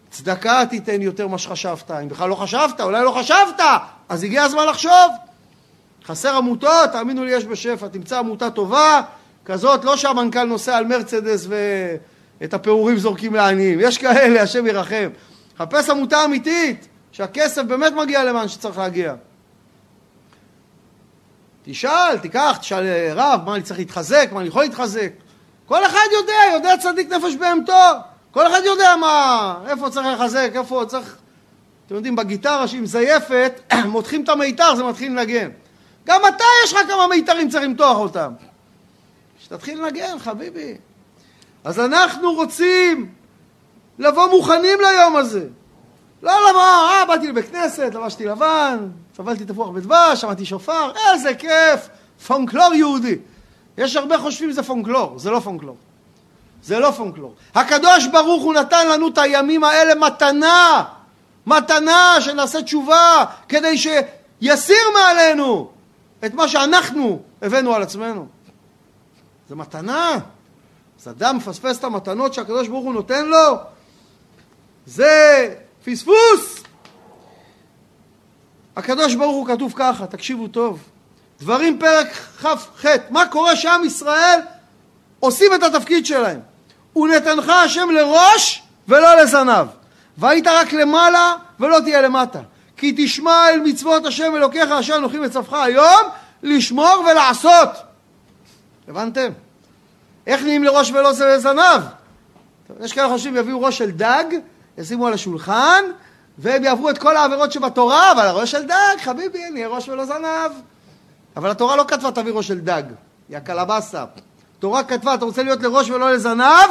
צדקה 0.09 0.65
תיתן 0.69 1.01
יותר 1.01 1.27
ממה 1.27 1.37
שחשבת. 1.37 1.91
אם 1.91 2.09
בכלל 2.09 2.29
לא 2.29 2.35
חשבת, 2.35 2.81
אולי 2.81 3.03
לא 3.03 3.11
חשבת, 3.11 3.59
אז 4.09 4.23
הגיע 4.23 4.43
הזמן 4.43 4.65
לחשוב. 4.65 5.11
חסר 6.05 6.35
עמותות, 6.35 6.91
תאמינו 6.91 7.23
לי, 7.23 7.31
יש 7.31 7.45
בשפע. 7.45 7.87
תמצא 7.87 8.19
עמותה 8.19 8.49
טובה, 8.49 9.01
כזאת, 9.45 9.85
לא 9.85 9.97
שהמנכ"ל 9.97 10.43
נוסע 10.43 10.77
על 10.77 10.85
מרצדס 10.85 11.47
ואת 12.41 12.53
הפירורים 12.53 12.97
זורקים 12.97 13.33
לעניים. 13.35 13.79
יש 13.81 13.97
כאלה, 13.97 14.41
השם 14.41 14.67
ירחם. 14.67 15.09
חפש 15.57 15.89
עמותה 15.89 16.25
אמיתית, 16.25 16.87
שהכסף 17.11 17.61
באמת 17.61 17.93
מגיע 17.93 18.23
למען 18.23 18.47
שצריך 18.47 18.77
להגיע. 18.77 19.13
תשאל, 21.65 22.17
תיקח, 22.17 22.57
תשאל 22.59 22.85
רב, 23.15 23.41
מה 23.45 23.55
אני 23.55 23.63
צריך 23.63 23.79
להתחזק, 23.79 24.29
מה 24.31 24.39
אני 24.39 24.47
יכול 24.47 24.63
להתחזק. 24.63 25.11
כל 25.65 25.85
אחד 25.85 26.05
יודע, 26.13 26.33
יודע 26.53 26.77
צדיק 26.77 27.13
נפש 27.13 27.35
בהמתו. 27.35 27.73
כל 28.31 28.47
אחד 28.47 28.61
יודע 28.65 28.95
מה, 28.95 29.55
איפה 29.67 29.89
צריך 29.89 30.07
לחזק, 30.07 30.51
איפה 30.55 30.83
צריך... 30.87 31.17
אתם 31.85 31.95
יודעים, 31.95 32.15
בגיטרה 32.15 32.67
שהיא 32.67 32.81
מזייפת, 32.81 33.61
מותחים 33.85 34.23
את 34.23 34.29
המיתר, 34.29 34.75
זה 34.75 34.83
מתחיל 34.83 35.11
לנגן. 35.11 35.49
גם 36.05 36.21
אתה 36.27 36.43
יש 36.63 36.73
לך 36.73 36.79
כמה 36.87 37.07
מיתרים, 37.07 37.49
צריך 37.49 37.63
למתוח 37.63 37.97
אותם. 37.97 38.33
שתתחיל 39.39 39.81
לנגן, 39.81 40.19
חביבי. 40.19 40.77
אז 41.63 41.79
אנחנו 41.79 42.33
רוצים 42.33 43.09
לבוא 43.99 44.29
מוכנים 44.29 44.79
ליום 44.81 45.15
הזה. 45.15 45.47
לא 46.23 46.31
למה, 46.49 46.89
אה, 46.91 47.05
באתי 47.07 47.27
לבית 47.27 47.49
כנסת, 47.49 47.91
לבשתי 47.93 48.25
לבן, 48.25 48.77
סבלתי 49.17 49.45
תפוח 49.45 49.69
בדבש, 49.69 50.21
שמעתי 50.21 50.45
שופר, 50.45 50.91
איזה 51.13 51.33
כיף, 51.33 51.89
פונקלור 52.27 52.73
יהודי. 52.73 53.15
יש 53.77 53.95
הרבה 53.95 54.17
חושבים 54.17 54.51
שזה 54.51 54.63
פונקלור, 54.63 55.19
זה 55.19 55.31
לא 55.31 55.39
פונקלור. 55.39 55.77
זה 56.63 56.79
לא 56.79 56.91
פונקלור. 56.91 57.35
הקדוש 57.55 58.07
ברוך 58.07 58.43
הוא 58.43 58.53
נתן 58.53 58.87
לנו 58.87 59.07
את 59.07 59.17
הימים 59.17 59.63
האלה 59.63 59.95
מתנה, 59.95 60.83
מתנה 61.47 62.15
שנעשה 62.19 62.61
תשובה, 62.61 63.25
כדי 63.49 63.77
שיסיר 63.77 64.77
מעלינו 64.93 65.69
את 66.25 66.33
מה 66.33 66.47
שאנחנו 66.47 67.19
הבאנו 67.41 67.73
על 67.73 67.81
עצמנו. 67.81 68.27
זה 69.49 69.55
מתנה. 69.55 70.17
אז 71.01 71.07
אדם 71.07 71.37
מפספס 71.37 71.79
את 71.79 71.83
המתנות 71.83 72.33
שהקדוש 72.33 72.67
ברוך 72.67 72.85
הוא 72.85 72.93
נותן 72.93 73.25
לו, 73.25 73.55
זה 74.85 75.55
פספוס. 75.85 76.63
הקדוש 78.75 79.15
ברוך 79.15 79.35
הוא 79.35 79.47
כתוב 79.47 79.73
ככה, 79.75 80.07
תקשיבו 80.07 80.47
טוב. 80.47 80.79
דברים 81.39 81.79
פרק 81.79 82.07
כ"ח, 82.13 82.85
מה 83.09 83.27
קורה 83.27 83.55
שעם 83.55 83.83
ישראל 83.83 84.39
עושים 85.19 85.53
את 85.55 85.63
התפקיד 85.63 86.05
שלהם. 86.05 86.39
ונתנך 86.95 87.49
השם 87.49 87.89
לראש 87.89 88.63
ולא 88.87 89.21
לזנב. 89.21 89.67
והיית 90.17 90.47
רק 90.47 90.73
למעלה 90.73 91.35
ולא 91.59 91.79
תהיה 91.79 92.01
למטה. 92.01 92.39
כי 92.77 92.93
תשמע 92.97 93.49
אל 93.49 93.59
מצוות 93.59 94.05
השם 94.05 94.35
אלוקיך 94.35 94.71
אשר 94.71 94.95
אנוכי 94.95 95.19
מצווך 95.19 95.53
היום 95.53 96.01
לשמור 96.43 97.05
ולעשות. 97.11 97.69
הבנתם? 98.87 99.31
איך 100.27 100.43
נהיים 100.43 100.63
לראש 100.63 100.91
ולא 100.91 101.11
לזנב? 101.11 101.81
יש 102.81 102.93
כאלה 102.93 103.09
חושבים 103.09 103.37
יביאו 103.37 103.61
ראש 103.61 103.77
של 103.77 103.91
דג, 103.91 104.23
ישימו 104.77 105.07
על 105.07 105.13
השולחן, 105.13 105.83
והם 106.37 106.63
יעברו 106.63 106.89
את 106.89 106.97
כל 106.97 107.17
העבירות 107.17 107.51
שבתורה, 107.51 108.11
אבל 108.11 108.27
הראש 108.27 108.51
של 108.51 108.65
דג, 108.65 109.01
חביבי, 109.03 109.49
נהיה 109.49 109.67
ראש 109.67 109.89
ולא 109.89 110.05
זנב. 110.05 110.51
אבל 111.35 111.51
התורה 111.51 111.75
לא 111.75 111.85
כתבה 111.87 112.11
תביא 112.11 112.33
ראש 112.33 112.47
של 112.47 112.59
דג, 112.59 112.83
יא 113.29 113.39
קלבסה. 113.39 114.05
התורה 114.57 114.83
כתבה, 114.83 115.13
אתה 115.13 115.25
רוצה 115.25 115.43
להיות 115.43 115.63
לראש 115.63 115.89
ולא 115.89 116.11
לזנב? 116.11 116.69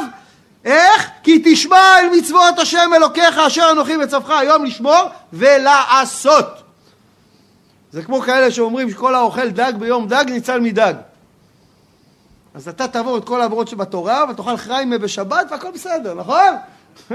איך? 0.65 1.09
כי 1.23 1.41
תשמע 1.45 1.99
אל 1.99 2.09
מצוות 2.17 2.59
השם 2.59 2.89
אלוקיך 2.95 3.37
אשר 3.37 3.69
אנוכי 3.71 3.97
מצווך 3.97 4.29
היום 4.29 4.65
לשמור 4.65 5.01
ולעשות. 5.33 6.63
זה 7.91 8.03
כמו 8.03 8.21
כאלה 8.21 8.51
שאומרים 8.51 8.89
שכל 8.89 9.15
האוכל 9.15 9.49
דג 9.49 9.73
ביום 9.79 10.07
דג 10.07 10.25
ניצל 10.27 10.59
מדג. 10.59 10.93
אז 12.53 12.67
אתה 12.67 12.87
תעבור 12.87 13.17
את 13.17 13.25
כל 13.25 13.41
העבירות 13.41 13.67
שבתורה 13.67 14.25
ותאכל 14.29 14.57
חריימה 14.57 14.97
בשבת 14.97 15.47
והכל 15.51 15.71
בסדר, 15.71 16.13
נכון? 16.13 16.55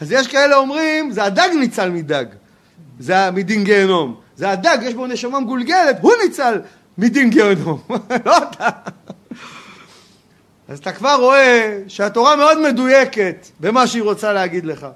אז 0.00 0.12
יש 0.12 0.26
כאלה 0.28 0.56
אומרים, 0.56 1.10
זה 1.10 1.24
הדג 1.24 1.48
ניצל 1.60 1.90
מדג, 1.90 2.24
זה 2.98 3.30
מדין 3.30 3.64
גיהנום. 3.64 4.20
זה 4.36 4.50
הדג, 4.50 4.78
יש 4.82 4.94
בו 4.94 5.06
נשמה 5.06 5.40
מגולגלת, 5.40 5.96
הוא 6.00 6.12
ניצל 6.24 6.60
מדין 6.98 7.30
גיהנום, 7.30 7.80
לא 8.26 8.38
אתה. 8.38 8.68
אז 10.68 10.78
אתה 10.78 10.92
כבר 10.92 11.14
רואה 11.14 11.78
שהתורה 11.88 12.36
מאוד 12.36 12.60
מדויקת 12.60 13.46
במה 13.60 13.86
שהיא 13.86 14.02
רוצה 14.02 14.32
להגיד 14.32 14.66
לך. 14.66 14.86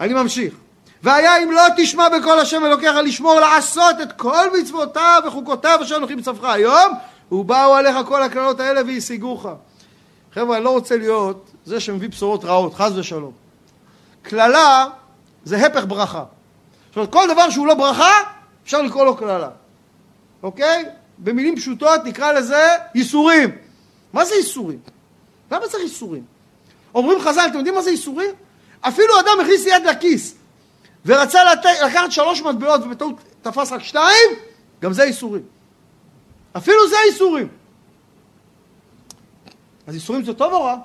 אני 0.00 0.14
ממשיך. 0.14 0.54
והיה 1.02 1.42
אם 1.42 1.50
לא 1.50 1.62
תשמע 1.76 2.08
בקול 2.08 2.38
השם 2.38 2.64
אלוקיך 2.64 2.94
לשמור 3.04 3.40
לעשות 3.40 4.00
את 4.02 4.12
כל 4.12 4.46
מצוותיו 4.60 5.22
וחוקותיו 5.26 5.78
אשר 5.82 5.96
אנוכי 5.96 6.14
מצווך 6.14 6.44
היום 6.44 6.92
ובאו 7.32 7.74
עליך 7.74 7.96
כל 8.06 8.22
הקללות 8.22 8.60
האלה 8.60 8.80
והשיגוך. 8.86 9.46
חבר'ה, 10.34 10.56
אני 10.56 10.64
לא 10.64 10.70
רוצה 10.70 10.96
להיות 10.96 11.50
זה 11.64 11.80
שמביא 11.80 12.08
בשורות 12.08 12.44
רעות, 12.44 12.74
חס 12.74 12.92
ושלום. 12.96 13.32
קללה 14.22 14.86
זה 15.44 15.66
הפך 15.66 15.84
ברכה. 15.88 16.24
זאת 16.88 16.96
אומרת, 16.96 17.12
כל 17.12 17.28
דבר 17.32 17.50
שהוא 17.50 17.66
לא 17.66 17.74
ברכה, 17.74 18.12
אפשר 18.64 18.82
לקרוא 18.82 19.04
לו 19.04 19.16
קללה. 19.16 19.48
אוקיי? 20.42 20.84
במילים 21.18 21.56
פשוטות 21.56 22.00
נקרא 22.04 22.32
לזה 22.32 22.68
ייסורים. 22.94 23.50
מה 24.12 24.24
זה 24.24 24.34
ייסורים? 24.34 24.78
למה 25.50 25.68
צריך 25.68 25.82
ייסורים? 25.82 26.24
אומרים 26.94 27.20
חז"ל, 27.20 27.46
אתם 27.50 27.56
יודעים 27.56 27.74
מה 27.74 27.82
זה 27.82 27.90
ייסורים? 27.90 28.30
אפילו 28.80 29.20
אדם 29.20 29.40
הכניס 29.40 29.66
יד 29.66 29.82
לכיס 29.90 30.34
ורצה 31.06 31.44
לת... 31.44 31.64
לקחת 31.86 32.12
שלוש 32.12 32.42
מטבעות 32.42 32.80
ובטעות 32.84 33.14
תפס 33.42 33.72
רק 33.72 33.82
שתיים, 33.82 34.30
גם 34.82 34.92
זה 34.92 35.04
ייסורים. 35.04 35.42
אפילו 36.56 36.88
זה 36.88 36.96
ייסורים. 37.10 37.48
אז 39.86 39.94
ייסורים 39.94 40.24
זה 40.24 40.34
טוב 40.34 40.52
או 40.52 40.62
רע? 40.62 40.76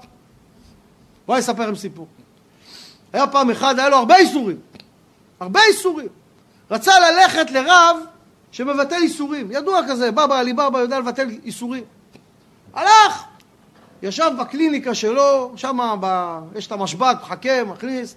בואי 1.26 1.40
אספר 1.40 1.64
לכם 1.64 1.76
סיפור. 1.76 2.08
היה 3.16 3.28
פעם 3.28 3.52
אחד, 3.52 3.80
היה 3.80 3.90
לו 3.90 3.98
הרבה 3.98 4.18
ייסורים. 4.18 4.58
הרבה 5.40 5.60
ייסורים. 5.60 6.08
רצה 6.72 6.92
ללכת 7.00 7.52
לרב 7.52 7.98
שמבטל 8.52 9.04
ייסורים. 9.04 9.52
ידוע 9.52 9.82
כזה, 9.90 10.12
בבא 10.12 10.40
עלי 10.40 10.54
בבא 10.54 10.80
יודע 10.80 11.00
לבטל 11.00 11.28
ייסורים. 11.44 11.84
הלך, 12.74 13.24
ישב 14.02 14.32
בקליניקה 14.40 14.96
שלו, 14.96 15.54
שם 15.56 15.98
ב... 16.02 16.40
יש 16.56 16.68
את 16.68 16.72
המשב"ק, 16.72 17.16
מחכה, 17.22 17.64
מכניס. 17.64 18.16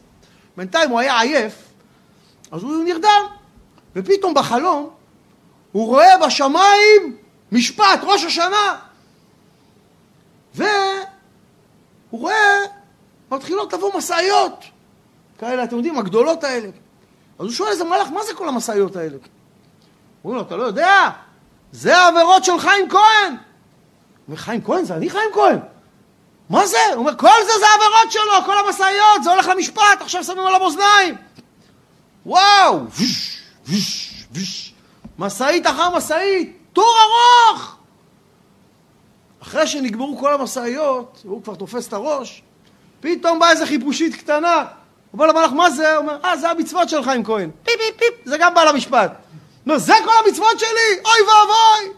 בינתיים 0.57 0.91
הוא 0.91 1.01
היה 1.01 1.21
עייף, 1.21 1.55
אז 2.51 2.63
הוא 2.63 2.85
נרדם. 2.85 3.23
ופתאום 3.97 4.35
בחלום 4.35 4.91
הוא 5.73 5.87
רואה 5.87 6.27
בשמיים 6.27 7.17
משפט, 7.53 8.01
ראש 8.03 8.25
השנה. 8.25 8.77
והוא 10.55 10.71
רואה, 12.11 12.59
מתחילות 13.31 13.73
לבוא 13.73 13.99
משאיות. 13.99 14.65
כאלה, 15.39 15.65
אתם 15.65 15.77
יודעים, 15.77 15.99
הגדולות 15.99 16.45
האלה. 16.45 16.69
אז 17.39 17.45
הוא 17.45 17.51
שואל 17.51 17.71
איזה 17.71 17.85
מלאך, 17.85 18.09
מה 18.09 18.25
זה 18.25 18.35
כל 18.35 18.49
המשאיות 18.49 18.97
האלה? 18.97 19.17
אומרים 20.25 20.41
לו, 20.41 20.47
אתה 20.47 20.57
לא 20.57 20.63
יודע? 20.63 21.11
זה 21.73 21.97
העבירות 21.97 22.45
של 22.45 22.59
חיים 22.59 22.91
כהן. 22.91 23.37
אומר, 24.29 24.37
חיים 24.37 24.63
כהן? 24.65 24.85
זה 24.85 24.95
אני 24.97 25.11
חיים 25.11 25.31
כהן. 25.35 25.59
מה 26.51 26.67
זה? 26.67 26.79
הוא 26.89 26.97
אומר, 26.97 27.17
כל 27.17 27.29
זה 27.47 27.53
זה 27.61 27.67
העבירות 27.67 28.13
שלו, 28.13 28.45
כל 28.47 28.67
המשאיות, 28.67 29.25
זה 29.25 29.31
הולך 29.31 29.49
למשפט, 29.49 30.01
עכשיו 30.01 30.25
שמים 30.25 30.47
על 30.47 30.55
המאזניים. 30.55 31.15
וואו! 32.27 32.81
ויש, 32.91 33.41
ויש, 33.67 34.25
ויש. 34.33 34.75
משאית 35.19 35.67
אחר 35.67 35.97
משאית, 35.97 36.57
טור 36.73 36.95
ארוך! 37.03 37.77
אחרי 39.43 39.67
שנגמרו 39.67 40.19
כל 40.19 40.35
המשאיות, 40.35 41.23
והוא 41.25 41.43
כבר 41.43 41.55
תופס 41.55 41.89
את 41.89 41.93
הראש, 41.93 42.43
פתאום 43.01 43.39
באה 43.39 43.51
איזה 43.51 43.67
חיפושית 43.67 44.15
קטנה. 44.15 44.65
הוא 45.11 45.21
אומר 45.21 45.33
למלאך, 45.33 45.53
מה 45.53 45.71
זה? 45.71 45.97
הוא 45.97 45.99
אומר, 45.99 46.19
אה, 46.25 46.37
זה 46.37 46.51
המצוות 46.51 46.89
של 46.89 47.03
חיים 47.03 47.25
כהן. 47.25 47.51
פיפ, 47.63 47.75
פיפ, 47.77 47.97
פיפ, 47.99 48.15
זה 48.25 48.39
גם 48.39 48.55
בא 48.55 48.65
למשפט. 48.65 49.13
נו, 49.67 49.79
זה 49.79 49.93
כל 50.05 50.13
המצוות 50.27 50.59
שלי? 50.59 51.01
אוי 51.05 51.21
ואבוי! 51.21 51.95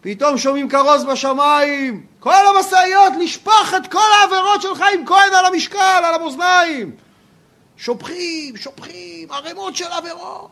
פתאום 0.00 0.38
שומעים 0.38 0.68
כרוז 0.68 1.04
בשמיים, 1.04 2.06
כל 2.20 2.46
המשאיות 2.46 3.12
לשפוך 3.20 3.74
את 3.76 3.86
כל 3.92 4.08
העבירות 4.20 4.62
של 4.62 4.74
חיים 4.74 5.06
כהן 5.06 5.34
על 5.34 5.46
המשקל, 5.46 6.00
על 6.04 6.14
המאזניים. 6.14 6.96
שופכים, 7.76 8.56
שופכים, 8.56 9.32
ערימות 9.32 9.76
של 9.76 9.92
עבירות. 9.92 10.48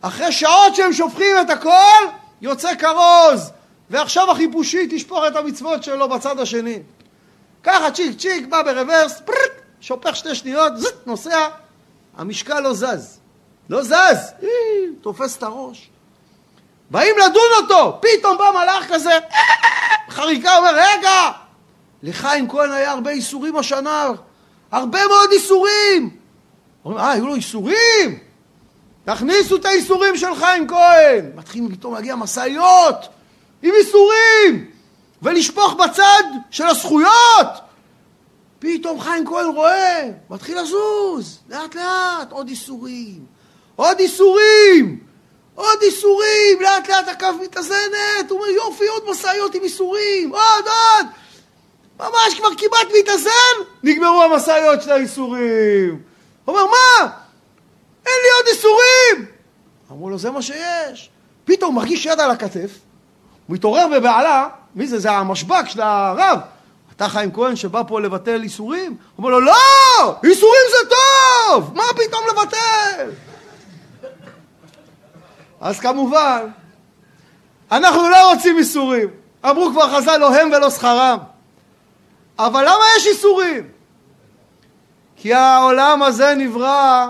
אחרי 0.00 0.32
שעות 0.32 0.74
שהם 0.74 0.92
שופכים 0.92 1.36
את 1.40 1.50
הכל, 1.50 2.06
יוצא 2.40 2.74
כרוז, 2.74 3.50
ועכשיו 3.90 4.30
החיפושי 4.30 4.86
תשפוך 4.90 5.24
את 5.28 5.36
המצוות 5.36 5.84
שלו 5.84 6.08
בצד 6.08 6.40
השני. 6.40 6.78
ככה 7.62 7.90
צ'יק 7.90 8.18
צ'יק, 8.18 8.46
בא 8.46 8.62
ברוורס, 8.62 9.20
פרק, 9.24 9.63
שופך 9.84 10.16
שתי 10.16 10.34
שניות, 10.34 10.76
זט, 10.76 11.06
נוסע, 11.06 11.48
המשקל 12.16 12.60
לא 12.60 12.74
זז. 12.74 13.18
לא 13.68 13.82
זז, 13.82 14.32
תופס 15.00 15.36
את 15.36 15.42
הראש. 15.42 15.90
באים 16.90 17.14
לדון 17.18 17.62
אותו, 17.62 18.00
פתאום 18.00 18.38
בא 18.38 18.44
מלאך 18.54 18.92
כזה, 18.92 19.18
חריקה 20.10 20.56
אומר, 20.56 20.70
רגע, 20.74 21.30
לחיים 22.02 22.48
כהן 22.48 22.72
היה 22.72 22.90
הרבה 22.90 23.10
איסורים 23.10 23.56
השנה, 23.56 24.08
הרבה 24.72 25.06
מאוד 25.06 25.30
איסורים. 25.32 26.16
אומרים, 26.84 27.04
אה, 27.04 27.10
היו 27.10 27.26
לו 27.26 27.34
איסורים? 27.34 28.18
תכניסו 29.04 29.56
את 29.56 29.64
האיסורים 29.64 30.16
של 30.16 30.34
חיים 30.34 30.68
כהן. 30.68 31.30
מתחילים 31.34 31.76
פתאום 31.76 31.94
להגיע 31.94 32.16
משאיות 32.16 33.08
עם 33.62 33.72
איסורים, 33.80 34.70
ולשפוך 35.22 35.74
בצד 35.74 36.22
של 36.50 36.66
הזכויות. 36.66 37.63
פתאום 38.64 39.00
חיים 39.00 39.26
כהן 39.26 39.46
רואה, 39.46 40.10
מתחיל 40.30 40.60
לזוז, 40.60 41.38
לאט 41.48 41.74
לאט, 41.74 42.30
עוד 42.30 42.48
איסורים, 42.48 43.24
עוד 43.76 43.98
איסורים, 43.98 45.00
עוד 45.54 45.78
איסורים, 45.82 46.60
לאט 46.60 46.88
לאט 46.88 47.08
הקו 47.08 47.26
מתאזנת, 47.42 48.30
הוא 48.30 48.38
אומר 48.38 48.50
יופי, 48.50 48.86
עוד 48.86 49.02
משאיות 49.10 49.54
עם 49.54 49.62
איסורים, 49.62 50.30
עוד 50.30 50.64
עוד, 50.66 51.06
ממש 52.00 52.38
כבר 52.38 52.48
כמעט 52.58 52.86
מתאזן, 53.00 53.30
נגמרו 53.82 54.22
המשאיות 54.22 54.82
של 54.82 54.90
האיסורים. 54.90 56.02
הוא 56.44 56.58
אומר, 56.58 56.66
מה? 56.66 57.10
אין 58.06 58.14
לי 58.22 58.30
עוד 58.36 58.46
איסורים! 58.46 59.34
אמרו 59.90 60.10
לו, 60.10 60.18
זה 60.18 60.30
מה 60.30 60.42
שיש. 60.42 61.10
פתאום 61.44 61.74
מרגיש 61.74 62.06
יד 62.06 62.20
על 62.20 62.30
הכתף, 62.30 62.70
מתעורר 63.48 63.86
בבעלה, 63.88 64.48
מי 64.74 64.86
זה? 64.86 64.98
זה 64.98 65.10
המשב"ק 65.10 65.64
של 65.68 65.80
הרב. 65.80 66.38
אתה 66.96 67.08
חיים 67.08 67.32
כהן 67.32 67.56
שבא 67.56 67.82
פה 67.88 68.00
לבטל 68.00 68.42
איסורים? 68.42 68.96
הוא 69.16 69.18
אומר 69.18 69.30
לו, 69.30 69.40
לא! 69.40 70.16
איסורים 70.24 70.62
זה 70.70 70.88
טוב! 70.90 71.72
מה 71.74 71.82
פתאום 71.96 72.22
לבטל? 72.30 73.10
אז 75.60 75.80
כמובן, 75.80 76.48
אנחנו 77.72 78.08
לא 78.08 78.32
רוצים 78.32 78.58
איסורים. 78.58 79.08
אמרו 79.44 79.70
כבר 79.70 79.96
חז"ל, 79.96 80.16
לא 80.16 80.34
הם 80.34 80.50
ולא 80.52 80.70
שכרם. 80.70 81.18
אבל 82.38 82.64
למה 82.64 82.84
יש 82.96 83.06
איסורים? 83.06 83.68
כי 85.16 85.34
העולם 85.34 86.02
הזה 86.02 86.34
נברא 86.34 87.06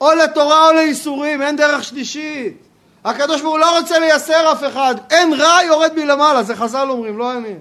או 0.00 0.14
לתורה 0.14 0.68
או 0.68 0.72
לאיסורים, 0.72 1.42
אין 1.42 1.56
דרך 1.56 1.84
שלישית. 1.84 2.56
הקדוש 3.04 3.40
ברוך 3.40 3.52
הוא 3.52 3.60
לא 3.60 3.78
רוצה 3.78 3.98
לייסר 3.98 4.52
אף 4.52 4.64
אחד. 4.64 4.94
אין 5.10 5.32
רע 5.32 5.62
יורד 5.62 5.92
מלמעלה, 5.94 6.42
זה 6.42 6.56
חז"ל 6.56 6.86
אומרים, 6.90 7.18
לא 7.18 7.32
אני. 7.32 7.54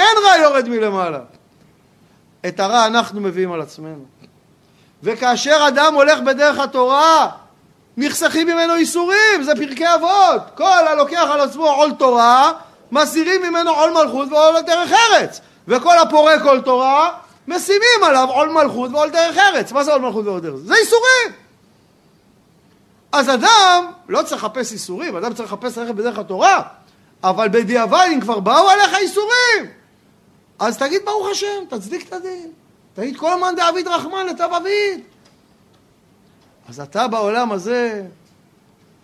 אין 0.00 0.24
רע 0.24 0.36
יורד 0.42 0.68
מלמעלה. 0.68 1.20
את 2.48 2.60
הרע 2.60 2.86
אנחנו 2.86 3.20
מביאים 3.20 3.52
על 3.52 3.60
עצמנו. 3.60 4.04
וכאשר 5.02 5.64
אדם 5.68 5.94
הולך 5.94 6.20
בדרך 6.20 6.58
התורה, 6.58 7.28
נחסכים 7.96 8.46
ממנו 8.46 8.74
איסורים, 8.74 9.42
זה 9.42 9.52
פרקי 9.54 9.94
אבות. 9.94 10.42
כל 10.56 10.86
הלוקח 10.88 11.26
על 11.32 11.40
עצמו 11.40 11.66
עול 11.66 11.92
תורה, 11.92 12.52
מסירים 12.92 13.42
ממנו 13.42 13.70
עול 13.70 13.90
מלכות 13.90 14.32
ועול 14.32 14.60
דרך 14.60 14.92
ארץ. 14.92 15.40
וכל 15.68 15.98
הפורק 15.98 16.42
עול 16.42 16.60
תורה, 16.60 17.10
משימים 17.48 18.04
עליו 18.06 18.28
עול 18.30 18.48
מלכות 18.48 18.90
ועול 18.92 19.10
דרך 19.10 19.36
ארץ. 19.38 19.72
מה 19.72 19.84
זה 19.84 19.92
עול 19.92 20.02
מלכות 20.02 20.26
ועול 20.26 20.40
דרך 20.40 20.54
ארץ? 20.54 20.62
זה 20.64 20.74
איסורים. 20.74 21.40
אז 23.12 23.28
אדם 23.28 23.86
לא 24.08 24.22
צריך 24.22 24.44
לחפש 24.44 24.72
איסורים, 24.72 25.16
אדם 25.16 25.34
צריך 25.34 25.52
לחפש 25.52 25.78
ללכת 25.78 25.94
בדרך 25.94 26.18
התורה, 26.18 26.62
אבל 27.24 27.48
בדיעבד 27.48 28.06
אם 28.12 28.20
כבר 28.20 28.40
באו 28.40 28.70
עליך 28.70 28.94
איסורים, 28.94 29.70
אז 30.60 30.78
תגיד 30.78 31.02
ברוך 31.04 31.28
השם, 31.28 31.64
תצדיק 31.68 32.08
את 32.08 32.12
הדין. 32.12 32.52
תגיד 32.94 33.16
כל 33.16 33.40
מאן 33.40 33.56
דאביד 33.56 33.88
רחמן 33.88 34.26
לטב 34.26 34.48
אביד. 34.56 35.00
אז 36.68 36.80
אתה 36.80 37.08
בעולם 37.08 37.52
הזה 37.52 38.02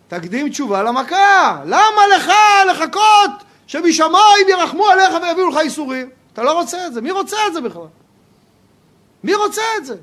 תקדים 0.07 0.49
תשובה 0.49 0.83
למכה. 0.83 1.61
למה 1.65 2.01
לך 2.15 2.31
לחכות 2.71 3.43
שמשמיים 3.67 4.49
ירחמו 4.49 4.87
עליך 4.87 5.13
ויביאו 5.21 5.49
לך 5.49 5.57
איסורים? 5.57 6.09
אתה 6.33 6.43
לא 6.43 6.51
רוצה 6.51 6.87
את 6.87 6.93
זה. 6.93 7.01
מי 7.01 7.11
רוצה 7.11 7.37
את 7.47 7.53
זה 7.53 7.61
בכלל? 7.61 7.87
מי 9.23 9.35
רוצה 9.35 9.61
את 9.77 9.85
זה? 9.85 9.95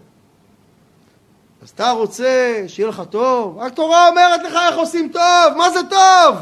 אז 1.63 1.71
אתה 1.71 1.91
רוצה 1.91 2.65
שיהיה 2.67 2.89
לך 2.89 3.03
טוב? 3.11 3.63
התורה 3.63 4.09
אומרת 4.09 4.43
לך 4.43 4.59
איך 4.69 4.77
עושים 4.77 5.09
טוב. 5.09 5.57
מה 5.57 5.71
זה 5.71 5.81
טוב? 5.91 6.37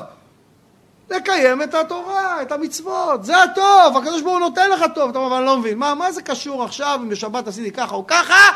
לקיים 1.12 1.62
את 1.62 1.74
התורה, 1.74 2.42
את 2.42 2.52
המצוות. 2.52 3.24
זה 3.24 3.42
הטוב. 3.42 3.96
הקדוש 3.96 4.22
ברוך 4.22 4.34
הוא 4.34 4.40
נותן 4.40 4.70
לך 4.70 4.84
טוב. 4.94 5.10
אתה 5.10 5.18
אומר, 5.18 5.28
אבל 5.28 5.36
אני 5.36 5.46
לא 5.46 5.58
מבין. 5.58 5.78
מה, 5.78 5.94
מה 5.94 6.12
זה 6.12 6.22
קשור 6.22 6.64
עכשיו 6.64 6.98
אם 7.02 7.08
בשבת 7.08 7.48
עשיתי 7.48 7.70
ככה 7.70 7.94
או 7.94 8.06
ככה? 8.06 8.50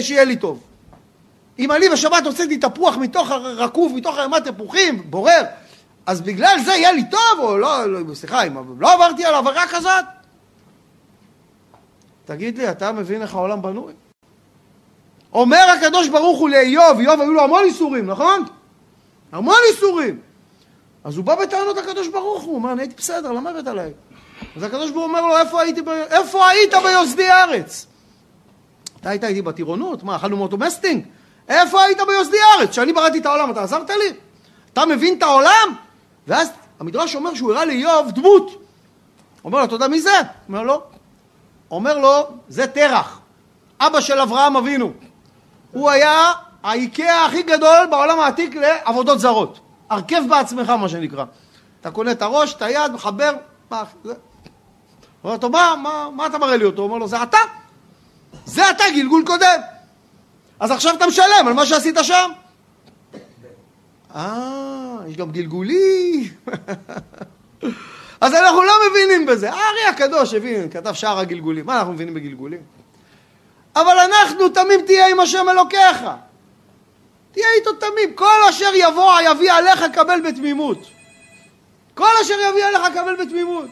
שיהיה 0.00 0.24
לי 0.24 0.36
טוב. 0.36 0.62
אם 1.58 1.72
אני 1.72 1.88
בשבת 1.88 2.26
הוצאתי 2.26 2.58
תפוח 2.58 2.96
מתוך 2.96 3.30
הרקוב, 3.30 3.92
מתוך 3.96 4.18
ערימת 4.18 4.48
תפוחים, 4.48 5.10
בורר, 5.10 5.42
אז 6.06 6.20
בגלל 6.20 6.56
זה 6.64 6.72
יהיה 6.72 6.92
לי 6.92 7.04
טוב, 7.10 7.38
או 7.38 7.58
לא, 7.58 7.86
לא 7.86 8.14
סליחה, 8.14 8.42
אם 8.42 8.80
לא 8.80 8.92
עברתי 8.92 9.24
על 9.24 9.34
עבירה 9.34 9.66
כזאת? 9.70 10.04
תגיד 12.24 12.58
לי, 12.58 12.70
אתה 12.70 12.92
מבין 12.92 13.22
איך 13.22 13.34
העולם 13.34 13.62
בנוי? 13.62 13.92
אומר 15.32 15.66
הקדוש 15.76 16.08
ברוך 16.08 16.38
הוא 16.38 16.48
לאיוב, 16.48 16.98
איוב 16.98 17.20
היו 17.20 17.32
לו 17.32 17.42
המון 17.42 17.64
איסורים, 17.64 18.06
נכון? 18.06 18.44
המון 19.32 19.56
איסורים. 19.72 20.18
אז 21.04 21.16
הוא 21.16 21.24
בא 21.24 21.34
בטענות 21.34 21.76
לקדוש 21.76 22.08
ברוך 22.08 22.42
הוא, 22.42 22.50
הוא 22.50 22.54
אומר, 22.54 22.72
אני 22.72 22.82
הייתי 22.82 22.94
בסדר, 22.98 23.32
למה 23.32 23.50
הבאת 23.50 23.66
עליי? 23.66 23.92
אז 24.56 24.62
הקדוש 24.62 24.90
ברוך 24.90 25.04
הוא 25.04 25.16
אומר 25.16 25.26
לו, 25.26 25.38
איפה, 25.38 25.60
הייתי 25.60 25.82
ב... 25.82 25.88
איפה 25.88 26.48
היית 26.48 26.74
ביוסדי 26.84 27.30
ארץ? 27.30 27.86
אתה 29.00 29.10
היית 29.10 29.24
איתי 29.24 29.42
בטירונות? 29.42 30.02
מה, 30.02 30.16
אכלנו 30.16 30.36
מאותו 30.36 30.56
מסטינג? 30.56 31.04
איפה 31.48 31.82
היית 31.82 31.98
ביוסדי 32.06 32.36
ארץ? 32.58 32.70
כשאני 32.70 32.92
בראתי 32.92 33.18
את 33.18 33.26
העולם, 33.26 33.50
אתה 33.50 33.62
עזרת 33.62 33.90
לי? 33.90 34.12
אתה 34.72 34.86
מבין 34.86 35.18
את 35.18 35.22
העולם? 35.22 35.74
ואז 36.26 36.50
המדרש 36.80 37.14
אומר 37.14 37.34
שהוא 37.34 37.52
הראה 37.52 37.64
לאיוב 37.64 38.10
דמות. 38.10 38.62
אומר 39.44 39.58
לו, 39.58 39.64
אתה 39.64 39.74
יודע 39.74 39.88
מי 39.88 40.00
זה? 40.00 40.20
אומר 40.48 40.62
לו, 40.62 40.82
אומר 41.70 41.98
לו, 41.98 42.28
זה 42.48 42.66
תרח, 42.66 43.20
אבא 43.80 44.00
של 44.00 44.20
אברהם 44.20 44.56
אבינו. 44.56 44.92
הוא 45.72 45.90
היה 45.90 46.32
האיקאה 46.62 47.26
הכי 47.26 47.42
גדול 47.42 47.86
בעולם 47.90 48.20
העתיק 48.20 48.54
לעבודות 48.54 49.20
זרות. 49.20 49.60
הרכב 49.92 50.22
בעצמך, 50.28 50.70
מה 50.70 50.88
שנקרא. 50.88 51.24
אתה 51.80 51.90
קונה 51.90 52.12
את 52.12 52.22
הראש, 52.22 52.54
את 52.54 52.62
היד, 52.62 52.92
מחבר, 52.92 53.32
מה, 53.70 53.84
זה. 54.04 54.14
אומר 55.24 55.36
לו, 55.42 55.50
מה, 55.50 55.74
מה, 55.82 56.08
מה 56.16 56.26
אתה 56.26 56.38
מראה 56.38 56.56
לי 56.56 56.64
אותו? 56.64 56.82
הוא 56.82 56.88
אומר 56.88 56.98
לו, 56.98 57.08
זה 57.08 57.22
אתה. 57.22 57.38
זה 58.46 58.70
אתה, 58.70 58.84
גלגול 58.94 59.22
קודם. 59.26 59.60
אז 60.60 60.70
עכשיו 60.70 60.94
אתה 60.94 61.06
משלם 61.06 61.46
על 61.46 61.52
מה 61.52 61.66
שעשית 61.66 61.96
שם. 62.02 62.30
אה, 64.14 64.96
יש 65.08 65.16
גם 65.16 65.30
גלגולי. 65.30 66.30
אז 68.20 68.34
אנחנו 68.34 68.62
לא 68.62 68.72
מבינים 68.90 69.26
בזה. 69.26 69.50
הארי 69.50 69.84
הקדוש 69.90 70.34
הבין, 70.34 70.70
כתב 70.70 70.92
שער 70.92 71.18
הגלגולים. 71.18 71.66
מה 71.66 71.78
אנחנו 71.78 71.92
מבינים 71.92 72.14
בגלגולים? 72.14 72.60
אבל 73.76 73.96
אנחנו 73.98 74.48
תמים 74.48 74.80
תהיה 74.86 75.08
עם 75.08 75.20
השם 75.20 75.46
אלוקיך. 75.48 76.04
תהיה 77.32 77.46
איתו 77.58 77.72
תמים. 77.72 78.14
כל 78.14 78.40
אשר 78.50 78.70
יבוא 78.74 79.20
יביא 79.20 79.52
עליך 79.52 79.84
קבל 79.92 80.20
בתמימות. 80.20 80.78
כל 81.94 82.10
אשר 82.22 82.34
יביא 82.50 82.64
עליך 82.64 82.82
קבל 82.94 83.16
בתמימות. 83.16 83.66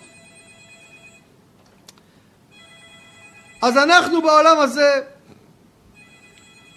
אז 3.63 3.77
אנחנו 3.77 4.23
בעולם 4.23 4.59
הזה 4.59 5.01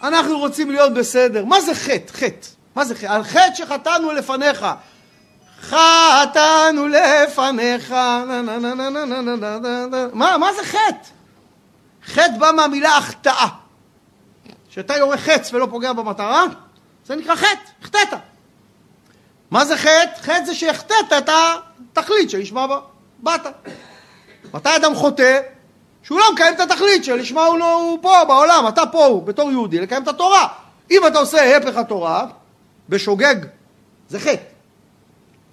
אנחנו 0.04 0.39
רוצים 0.39 0.72
להיות 0.72 0.93
בסדר. 0.93 1.46
מה 1.46 1.62
זה 1.62 1.76
חטא? 1.76 2.13
חטא. 2.13 2.48
מה 2.76 2.86
זה 2.86 2.96
חטא? 2.96 3.06
על 3.06 3.24
חטא 3.24 3.56
שחטאנו 3.56 4.12
לפניך. 4.12 4.65
חטאנו 5.62 6.88
לפניך. 6.88 7.91
מה, 10.13 10.38
מה 10.38 10.54
זה 10.54 10.63
חטא? 10.63 11.08
חטא 12.06 12.38
בא 12.39 12.52
מהמילה 12.56 12.98
החטאה. 12.98 13.48
כשאתה 14.69 14.98
יורה 14.98 15.17
חץ 15.17 15.54
ולא 15.54 15.67
פוגע 15.72 15.93
במטרה, 15.93 16.46
זה 17.06 17.16
נקרא 17.16 17.36
חטא, 17.36 17.48
החטאת. 17.82 18.20
מה 19.52 19.66
זה 19.66 19.78
חטא? 19.78 20.22
חטא 20.22 20.46
זה 20.46 20.56
שהחטאת 20.56 21.13
את 21.18 21.30
התכלית 21.98 22.30
שלשמה 22.30 22.68
באת. 23.20 23.42
מתי 24.54 24.76
אדם 24.76 24.96
חוטא? 24.96 25.39
שהוא 26.04 26.20
לא 26.20 26.34
מקיים 26.34 26.54
את 26.54 26.60
התכלית 26.60 27.04
שלשמה 27.04 27.46
הוא, 27.46 27.58
לא, 27.58 27.74
הוא 27.74 28.00
פה 28.02 28.26
בעולם, 28.28 28.68
אתה 28.68 28.86
פה 28.86 29.06
הוא, 29.06 29.24
בתור 29.24 29.52
יהודי, 29.52 29.80
לקיים 29.80 30.04
את 30.04 30.08
התורה. 30.08 30.48
אם 30.92 31.08
אתה 31.08 31.20
עושה 31.20 31.58
הפך 31.58 31.78
התורה, 31.78 32.26
בשוגג, 32.89 33.36
זה 34.10 34.20
חטא. 34.20 34.44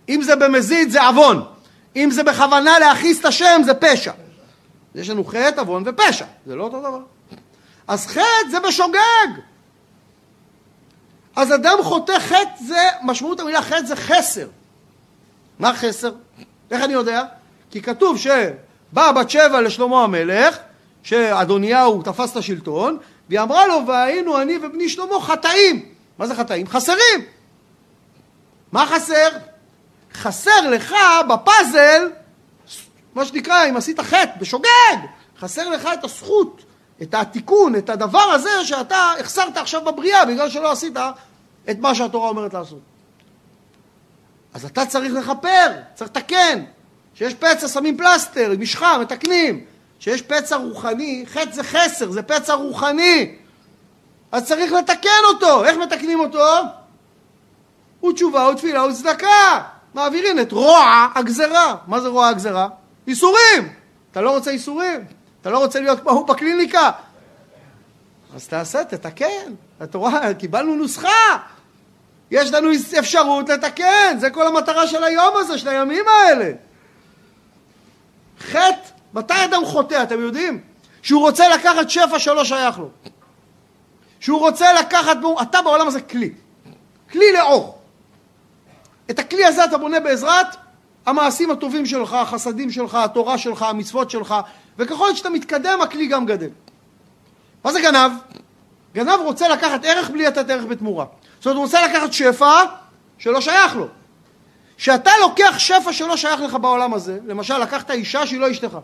אם 0.08 0.22
זה 0.22 0.36
במזיד, 0.36 0.90
זה 0.90 1.02
עוון. 1.02 1.44
אם 1.96 2.10
זה 2.10 2.22
בכוונה 2.22 2.78
להכעיס 2.78 3.20
את 3.20 3.24
השם, 3.24 3.62
זה 3.64 3.74
פשע. 3.74 4.12
יש 4.94 5.10
לנו 5.10 5.24
חטא, 5.24 5.60
עוון 5.60 5.82
ופשע, 5.86 6.24
זה 6.46 6.56
לא 6.56 6.64
אותו 6.64 6.80
דבר. 6.80 7.00
אז 7.88 8.06
חטא 8.06 8.50
זה 8.50 8.60
בשוגג. 8.60 9.40
אז 11.36 11.54
אדם 11.54 11.78
חוטא 11.82 12.18
חטא 12.18 12.64
זה, 12.66 12.88
משמעות 13.02 13.40
המילה 13.40 13.62
חטא 13.62 13.86
זה 13.86 13.96
חסר. 13.96 14.48
מה 15.58 15.74
חסר? 15.74 16.12
איך 16.70 16.84
אני 16.84 16.92
יודע? 16.92 17.24
כי 17.70 17.82
כתוב 17.82 18.18
ש... 18.18 18.26
באה 18.92 19.12
בת 19.12 19.30
שבע 19.30 19.60
לשלמה 19.60 20.04
המלך, 20.04 20.58
שאדוניהו 21.02 22.02
תפס 22.02 22.32
את 22.32 22.36
השלטון, 22.36 22.98
והיא 23.28 23.40
אמרה 23.40 23.66
לו, 23.66 23.86
והיינו 23.86 24.40
אני 24.40 24.58
ובני 24.62 24.88
שלמה 24.88 25.20
חטאים. 25.20 25.88
מה 26.18 26.26
זה 26.26 26.34
חטאים? 26.34 26.66
חסרים. 26.66 27.24
מה 28.72 28.86
חסר? 28.86 29.28
חסר 30.14 30.70
לך 30.70 30.94
בפאזל, 31.28 32.10
מה 33.14 33.24
שנקרא, 33.24 33.64
אם 33.68 33.76
עשית 33.76 34.00
חטא, 34.00 34.32
בשוגג, 34.38 34.98
חסר 35.38 35.68
לך 35.68 35.88
את 35.92 36.04
הזכות, 36.04 36.62
את 37.02 37.14
התיקון, 37.14 37.76
את 37.76 37.90
הדבר 37.90 38.18
הזה 38.18 38.64
שאתה 38.64 39.12
החסרת 39.20 39.56
עכשיו 39.56 39.84
בבריאה 39.84 40.24
בגלל 40.24 40.50
שלא 40.50 40.72
עשית 40.72 40.96
את 41.70 41.78
מה 41.78 41.94
שהתורה 41.94 42.28
אומרת 42.28 42.54
לעשות. 42.54 42.80
אז 44.54 44.64
אתה 44.64 44.86
צריך 44.86 45.12
לכפר, 45.12 45.66
צריך 45.94 46.10
לתקן. 46.10 46.64
שיש 47.14 47.34
פצע 47.34 47.68
שמים 47.68 47.96
פלסטר, 47.96 48.52
משחה, 48.58 48.98
מתקנים. 48.98 49.64
שיש 49.98 50.22
פצע 50.22 50.56
רוחני, 50.56 51.24
חטא 51.26 51.52
זה 51.52 51.62
חסר, 51.62 52.10
זה 52.10 52.22
פצע 52.22 52.54
רוחני. 52.54 53.34
אז 54.32 54.46
צריך 54.46 54.72
לתקן 54.72 55.22
אותו. 55.24 55.64
איך 55.64 55.76
מתקנים 55.76 56.20
אותו? 56.20 56.46
הוא 58.00 58.12
תשובה, 58.12 58.46
הוא 58.46 58.54
תפילה, 58.54 58.80
הוא 58.80 58.92
צדקה. 58.92 59.60
מעבירים 59.94 60.40
את 60.40 60.52
רוע 60.52 61.08
הגזרה. 61.14 61.76
מה 61.86 62.00
זה 62.00 62.08
רוע 62.08 62.28
הגזרה? 62.28 62.68
איסורים. 63.06 63.72
אתה 64.12 64.20
לא 64.20 64.30
רוצה 64.30 64.50
איסורים? 64.50 65.04
אתה 65.40 65.50
לא 65.50 65.58
רוצה 65.58 65.80
להיות 65.80 66.00
כמו 66.00 66.10
הוא 66.10 66.26
בקליניקה? 66.26 66.90
אז 68.34 68.48
תעשה, 68.48 68.84
תתקן. 68.84 69.54
התורה, 69.80 70.34
קיבלנו 70.34 70.74
נוסחה. 70.74 71.38
יש 72.30 72.52
לנו 72.52 72.68
אפשרות 72.98 73.48
לתקן. 73.48 74.16
זה 74.18 74.30
כל 74.30 74.46
המטרה 74.46 74.86
של 74.86 75.04
היום 75.04 75.36
הזה, 75.36 75.58
של 75.58 75.68
הימים 75.68 76.04
האלה. 76.08 76.52
חטא, 78.40 78.88
מתי 79.14 79.44
אדם 79.44 79.64
חוטא, 79.64 80.02
אתם 80.02 80.20
יודעים? 80.20 80.60
שהוא 81.02 81.20
רוצה 81.20 81.48
לקחת 81.48 81.90
שפע 81.90 82.18
שלא 82.18 82.44
שייך 82.44 82.78
לו. 82.78 82.88
שהוא 84.20 84.40
רוצה 84.40 84.72
לקחת, 84.72 85.16
אתה 85.42 85.62
בעולם 85.62 85.88
הזה 85.88 86.00
כלי. 86.00 86.32
כלי 87.10 87.32
לאור. 87.32 87.78
את 89.10 89.18
הכלי 89.18 89.44
הזה 89.44 89.64
אתה 89.64 89.78
בונה 89.78 90.00
בעזרת 90.00 90.46
המעשים 91.06 91.50
הטובים 91.50 91.86
שלך, 91.86 92.14
החסדים 92.14 92.70
שלך, 92.70 92.94
התורה 92.94 93.38
שלך, 93.38 93.62
המצוות 93.62 94.10
שלך, 94.10 94.34
וככל 94.78 95.14
שאתה 95.14 95.30
מתקדם 95.30 95.78
הכלי 95.82 96.06
גם 96.06 96.26
גדל. 96.26 96.48
מה 97.64 97.72
זה 97.72 97.80
גנב? 97.80 98.12
גנב 98.94 99.20
רוצה 99.24 99.48
לקחת 99.48 99.84
ערך 99.84 100.10
בלי 100.10 100.24
לתת 100.24 100.50
ערך 100.50 100.64
בתמורה. 100.64 101.04
זאת 101.38 101.46
אומרת, 101.46 101.56
הוא 101.56 101.64
רוצה 101.64 101.86
לקחת 101.86 102.12
שפע 102.12 102.62
שלא 103.18 103.40
שייך 103.40 103.76
לו. 103.76 103.86
כשאתה 104.76 105.10
לוקח 105.20 105.54
שפע 105.58 105.92
שלא 105.92 106.16
שייך 106.16 106.40
לך 106.40 106.54
בעולם 106.54 106.94
הזה, 106.94 107.18
למשל 107.26 107.58
לקחת 107.58 107.90
אישה 107.90 108.26
שהיא 108.26 108.40
לא 108.40 108.50
אשתך. 108.50 108.78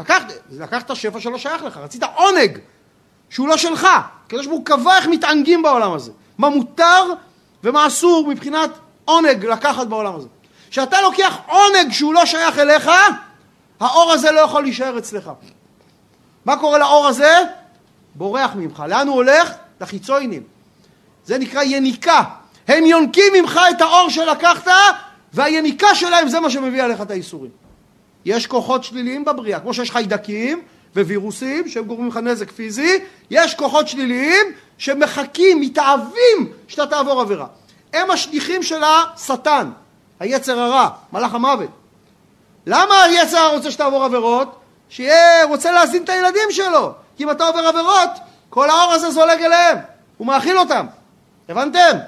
לקחת, 0.00 0.32
לקחת 0.50 0.96
שפע 0.96 1.20
שלא 1.20 1.38
שייך 1.38 1.62
לך, 1.62 1.76
רצית 1.76 2.02
עונג 2.02 2.58
שהוא 3.30 3.48
לא 3.48 3.56
שלך. 3.56 3.86
הקדוש 4.26 4.46
ברוך 4.46 4.58
הוא 4.58 4.66
קבע 4.66 4.96
איך 4.96 5.06
מתענגים 5.06 5.62
בעולם 5.62 5.92
הזה. 5.92 6.12
מה 6.38 6.48
מותר 6.48 7.02
ומה 7.64 7.86
אסור 7.86 8.28
מבחינת 8.28 8.70
עונג 9.04 9.46
לקחת 9.46 9.86
בעולם 9.86 10.16
הזה. 10.16 10.28
כשאתה 10.70 11.00
לוקח 11.00 11.36
עונג 11.46 11.92
שהוא 11.92 12.14
לא 12.14 12.26
שייך 12.26 12.58
אליך, 12.58 12.90
האור 13.80 14.12
הזה 14.12 14.30
לא 14.30 14.40
יכול 14.40 14.62
להישאר 14.62 14.98
אצלך. 14.98 15.30
מה 16.44 16.56
קורה 16.56 16.78
לאור 16.78 17.06
הזה? 17.06 17.34
בורח 18.14 18.50
ממך. 18.54 18.84
לאן 18.88 19.08
הוא 19.08 19.16
הולך? 19.16 19.52
לחיצוינים. 19.80 20.42
זה 21.24 21.38
נקרא 21.38 21.62
יניקה. 21.62 22.22
הם 22.68 22.86
יונקים 22.86 23.32
ממך 23.32 23.60
את 23.70 23.80
האור 23.80 24.10
שלקחת, 24.10 24.70
והיניקה 25.32 25.94
שלהם 25.94 26.28
זה 26.28 26.40
מה 26.40 26.50
שמביא 26.50 26.82
עליך 26.82 27.00
את 27.00 27.10
האיסורים. 27.10 27.50
יש 28.24 28.46
כוחות 28.46 28.84
שליליים 28.84 29.24
בבריאה, 29.24 29.60
כמו 29.60 29.74
שיש 29.74 29.90
חיידקים 29.90 30.62
ווירוסים 30.96 31.68
שהם 31.68 31.84
גורמים 31.84 32.08
לך 32.08 32.16
נזק 32.16 32.50
פיזי, 32.50 32.98
יש 33.30 33.54
כוחות 33.54 33.88
שליליים 33.88 34.46
שמחכים, 34.78 35.60
מתאהבים 35.60 36.52
שאתה 36.68 36.86
תעבור 36.86 37.20
עבירה. 37.20 37.46
הם 37.92 38.10
השליחים 38.10 38.62
של 38.62 38.82
השטן, 38.84 39.70
היצר 40.20 40.60
הרע, 40.60 40.88
מלאך 41.12 41.34
המוות. 41.34 41.70
למה 42.66 43.02
היצר 43.02 43.38
הרע 43.38 43.56
רוצה 43.56 43.70
שתעבור 43.70 44.04
עבירות? 44.04 44.60
שיהיה, 44.88 45.44
רוצה 45.44 45.72
להזין 45.72 46.04
את 46.04 46.08
הילדים 46.08 46.50
שלו. 46.50 46.92
כי 47.16 47.24
אם 47.24 47.30
אתה 47.30 47.46
עובר 47.46 47.66
עבירות, 47.66 48.10
כל 48.50 48.70
האור 48.70 48.92
הזה 48.92 49.10
זולג 49.10 49.42
אליהם, 49.42 49.78
הוא 50.16 50.26
מאכיל 50.26 50.58
אותם. 50.58 50.86
הבנתם? 51.48 51.98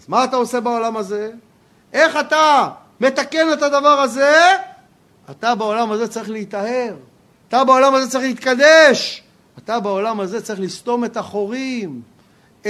אז 0.00 0.08
מה 0.08 0.24
אתה 0.24 0.36
עושה 0.36 0.60
בעולם 0.60 0.96
הזה? 0.96 1.30
איך 1.92 2.16
אתה 2.16 2.68
מתקן 3.00 3.52
את 3.52 3.62
הדבר 3.62 4.00
הזה? 4.00 4.52
אתה 5.30 5.54
בעולם 5.54 5.92
הזה 5.92 6.08
צריך 6.08 6.30
להיטהר. 6.30 6.94
אתה 7.48 7.64
בעולם 7.64 7.94
הזה 7.94 8.10
צריך 8.10 8.24
להתקדש. 8.24 9.22
אתה 9.58 9.80
בעולם 9.80 10.20
הזה 10.20 10.42
צריך 10.42 10.60
לסתום 10.60 11.04
את 11.04 11.16
החורים. 11.16 12.02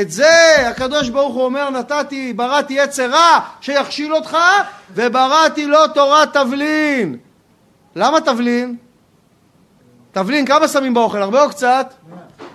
את 0.00 0.10
זה 0.10 0.68
הקדוש 0.68 1.08
ברוך 1.08 1.34
הוא 1.34 1.44
אומר 1.44 1.70
נתתי, 1.70 2.32
בראתי 2.32 2.80
עץ 2.80 2.98
רע 2.98 3.40
שיכשיל 3.60 4.14
אותך 4.14 4.36
ובראתי 4.94 5.66
לו 5.66 5.88
תורת 5.88 6.32
תבלין. 6.32 7.16
למה 7.96 8.20
תבלין? 8.20 8.76
תבלין 10.12 10.46
כמה 10.46 10.68
שמים 10.68 10.94
באוכל? 10.94 11.22
הרבה 11.22 11.42
או 11.42 11.48
קצת? 11.48 11.94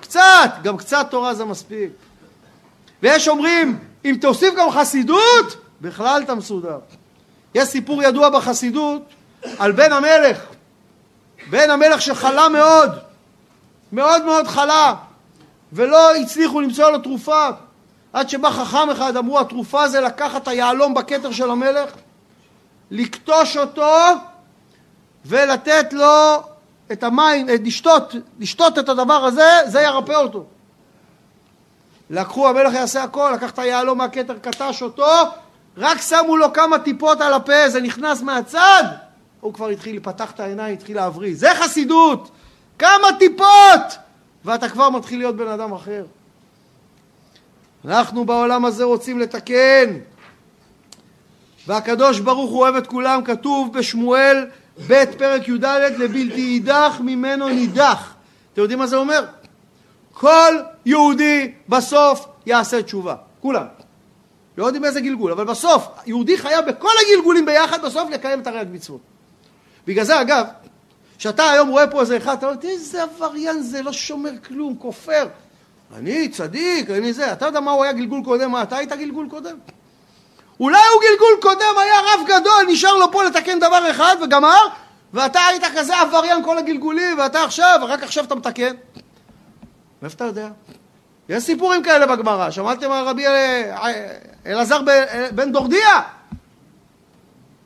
קצת! 0.01 0.51
גם 0.63 0.77
קצת 0.77 1.07
תורה 1.09 1.33
זה 1.33 1.45
מספיק. 1.45 1.89
ויש 3.03 3.27
אומרים 3.27 3.79
אם 4.05 4.17
תוסיף 4.21 4.53
גם 4.57 4.71
חסידות 4.71 5.55
בכלל 5.81 6.21
אתה 6.25 6.35
מסודר. 6.35 6.79
יש 7.55 7.67
סיפור 7.67 8.03
ידוע 8.03 8.29
בחסידות 8.29 9.01
על 9.59 9.71
בן 9.71 9.91
המלך 9.91 10.39
בן 11.49 11.69
המלך 11.69 12.01
שחלה 12.01 12.49
מאוד 12.49 12.91
מאוד 13.91 14.25
מאוד 14.25 14.47
חלה 14.47 14.93
ולא 15.73 16.15
הצליחו 16.15 16.61
למצוא 16.61 16.89
לו 16.89 16.97
תרופה 16.97 17.49
עד 18.13 18.29
שבא 18.29 18.49
חכם 18.49 18.89
אחד 18.89 19.17
אמרו 19.17 19.39
התרופה 19.39 19.87
זה 19.87 20.01
לקחת 20.01 20.43
את 20.43 20.47
היהלום 20.47 20.93
בכתר 20.93 21.31
של 21.31 21.51
המלך 21.51 21.89
לקטוש 22.91 23.57
אותו 23.57 23.95
ולתת 25.25 25.93
לו 25.93 26.43
את 26.91 27.03
המים, 27.03 27.47
לשתות, 27.47 28.15
לשתות 28.39 28.79
את 28.79 28.89
הדבר 28.89 29.25
הזה, 29.25 29.49
זה 29.65 29.81
ירפא 29.81 30.11
אותו. 30.11 30.45
לקחו, 32.09 32.49
המלך 32.49 32.73
יעשה 32.73 33.03
הכל, 33.03 33.31
לקח 33.35 33.51
את 33.51 33.59
היהלום 33.59 33.97
מהכתר, 33.97 34.37
קטש 34.41 34.81
אותו, 34.81 35.07
רק 35.77 36.01
שמו 36.01 36.37
לו 36.37 36.53
כמה 36.53 36.79
טיפות 36.79 37.21
על 37.21 37.33
הפה, 37.33 37.69
זה 37.69 37.81
נכנס 37.81 38.21
מהצד, 38.21 38.83
הוא 39.41 39.53
כבר 39.53 39.67
התחיל, 39.67 39.99
פתח 40.03 40.31
את 40.31 40.39
העיניים, 40.39 40.73
התחיל 40.73 40.95
להבריא. 40.95 41.35
זה 41.35 41.49
חסידות! 41.55 42.31
כמה 42.79 43.07
טיפות! 43.19 44.02
ואתה 44.45 44.69
כבר 44.69 44.89
מתחיל 44.89 45.19
להיות 45.19 45.35
בן 45.35 45.47
אדם 45.47 45.73
אחר. 45.73 46.05
אנחנו 47.85 48.25
בעולם 48.25 48.65
הזה 48.65 48.83
רוצים 48.83 49.19
לתקן. 49.19 49.97
והקדוש 51.67 52.19
ברוך 52.19 52.51
הוא 52.51 52.59
אוהב 52.59 52.75
את 52.75 52.87
כולם, 52.87 53.23
כתוב 53.23 53.77
בשמואל 53.77 54.45
ב' 54.87 55.05
פרק 55.17 55.47
י"ד 55.47 55.65
לבלתי 55.97 56.41
יידח 56.41 56.97
ממנו 56.99 57.49
נידח. 57.49 58.13
אתם 58.53 58.61
יודעים 58.61 58.79
מה 58.79 58.87
זה 58.87 58.97
אומר? 58.97 59.25
כל 60.13 60.53
יהודי 60.85 61.53
בסוף 61.69 62.25
יעשה 62.45 62.83
תשובה. 62.83 63.15
כולם. 63.39 63.65
לא 64.57 64.65
יודעים 64.65 64.85
איזה 64.85 65.01
גלגול, 65.01 65.31
אבל 65.31 65.43
בסוף 65.43 65.87
יהודי 66.05 66.37
חייב 66.37 66.65
בכל 66.65 66.91
הגלגולים 67.05 67.45
ביחד 67.45 67.85
בסוף 67.85 68.09
לקיים 68.09 68.39
את 68.39 68.47
הרי"ג 68.47 68.65
מצוות. 68.71 69.01
בגלל 69.87 70.05
זה 70.05 70.21
אגב, 70.21 70.45
כשאתה 71.17 71.51
היום 71.51 71.69
רואה 71.69 71.87
פה 71.87 72.01
איזה 72.01 72.17
אחד, 72.17 72.37
אתה 72.37 72.45
אומר, 72.45 72.57
איזה 72.63 73.03
עבריין 73.03 73.61
זה, 73.61 73.81
לא 73.81 73.93
שומר 73.93 74.31
כלום, 74.47 74.75
כופר. 74.79 75.27
אני 75.95 76.29
צדיק, 76.29 76.89
אני 76.89 77.13
זה. 77.13 77.31
אתה 77.31 77.45
יודע 77.45 77.59
מה 77.59 77.71
הוא 77.71 77.83
היה 77.83 77.93
גלגול 77.93 78.21
קודם, 78.23 78.51
מה 78.51 78.63
אתה 78.63 78.77
היית 78.77 78.91
גלגול 78.91 79.27
קודם? 79.29 79.55
אולי 80.59 80.81
הוא 80.93 81.01
גלגול 81.01 81.41
קודם 81.41 81.77
היה 81.81 81.95
רב 81.99 82.27
גדול, 82.27 82.65
נשאר 82.67 82.95
לו 82.95 83.11
פה 83.11 83.23
לתקן 83.23 83.59
דבר 83.59 83.91
אחד 83.91 84.15
וגמר, 84.21 84.67
ואתה 85.13 85.39
היית 85.45 85.63
כזה 85.77 85.99
עבריין 86.01 86.43
כל 86.43 86.57
הגלגולים, 86.57 87.17
ואתה 87.17 87.43
עכשיו, 87.43 87.79
רק 87.83 88.03
עכשיו 88.03 88.23
אתה 88.23 88.35
מתקן. 88.35 88.73
מאיפה 90.01 90.15
אתה 90.15 90.25
יודע? 90.25 90.47
יש 91.29 91.43
סיפורים 91.43 91.83
כאלה 91.83 92.15
בגמרא, 92.15 92.51
שמעתם 92.51 92.91
על 92.91 93.05
רבי 93.07 93.27
אה, 93.27 94.03
אלעזר 94.45 94.79
בן 95.35 95.51
דורדיה, 95.51 96.01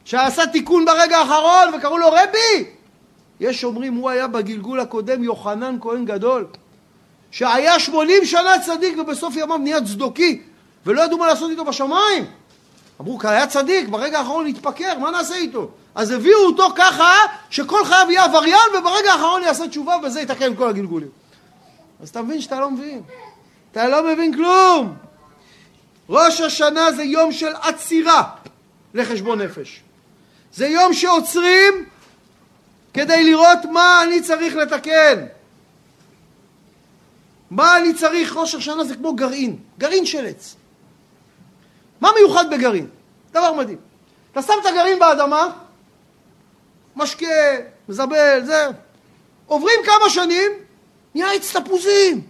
שעשה 0.06 0.48
תיקון 0.48 0.86
ברגע 0.86 1.18
האחרון 1.18 1.74
וקראו 1.74 1.98
לו 1.98 2.08
רבי. 2.12 2.77
יש 3.40 3.64
אומרים, 3.64 3.94
הוא 3.94 4.10
היה 4.10 4.28
בגלגול 4.28 4.80
הקודם 4.80 5.24
יוחנן 5.24 5.78
כהן 5.82 6.06
גדול, 6.06 6.46
שהיה 7.32 7.80
שמונים 7.80 8.26
שנה 8.26 8.60
צדיק 8.66 8.98
ובסוף 8.98 9.36
ימיו 9.36 9.58
נהיה 9.58 9.86
צדוקי, 9.86 10.42
ולא 10.86 11.02
ידעו 11.02 11.18
מה 11.18 11.28
לעשות 11.28 11.52
איתו 11.52 11.66
בשמיים. 11.66 12.26
אמרו, 13.02 13.20
היה 13.24 13.48
צדיק, 13.48 13.90
ברגע 13.90 14.20
האחרון 14.20 14.48
התפקר, 14.48 15.00
מה 15.00 15.12
נעשה 15.12 15.36
איתו? 15.36 15.70
אז 15.96 16.12
הביאו 16.12 16.40
אותו 16.46 16.68
ככה, 16.76 17.14
שכל 17.50 17.86
חייו 17.86 18.08
יהיה 18.10 18.24
עבריין, 18.24 18.70
וברגע 18.80 19.14
האחרון 19.14 19.44
יעשה 19.44 19.68
תשובה, 19.68 19.96
וזה 20.04 20.22
יתקן 20.22 20.56
כל 20.56 20.70
הגלגולים. 20.70 21.10
אז 22.02 22.10
אתה 22.10 22.22
מבין 22.22 22.42
שאתה 22.42 22.60
לא 22.60 22.72
מבין. 22.72 23.02
אתה 23.72 23.88
לא 23.88 24.14
מבין 24.14 24.34
כלום. 24.34 24.96
ראש 26.10 26.42
השנה 26.42 26.92
זה 26.92 27.04
יום 27.04 27.32
של 27.32 27.56
עצירה 27.62 28.24
לחשבון 28.94 29.42
נפש. 29.42 29.82
זה 30.54 30.68
יום 30.68 30.94
שעוצרים 30.94 31.86
כדי 32.98 33.24
לראות 33.24 33.66
מה 33.72 34.04
אני 34.04 34.22
צריך 34.22 34.56
לתקן. 34.56 35.26
מה 37.52 37.78
אני 37.78 37.94
צריך, 37.94 38.36
ראש 38.36 38.56
השנה 38.56 38.84
זה 38.84 38.96
כמו 38.96 39.16
גרעין, 39.16 39.60
גרעין 39.78 40.06
של 40.06 40.26
עץ. 40.26 40.56
מה 42.02 42.10
מיוחד 42.16 42.50
בגרעין? 42.50 42.88
דבר 43.32 43.54
מדהים. 43.54 43.78
אתה 44.32 44.42
שם 44.42 44.54
את 44.62 44.66
הגרעין 44.66 45.00
באדמה, 45.00 45.50
משקה, 46.96 47.26
מזבל, 47.90 48.42
זה. 48.46 48.66
עוברים 49.46 49.80
כמה 49.86 50.10
שנים, 50.10 50.52
נהיה 51.16 51.32
עץ 51.32 51.56
תפוזים. 51.56 52.28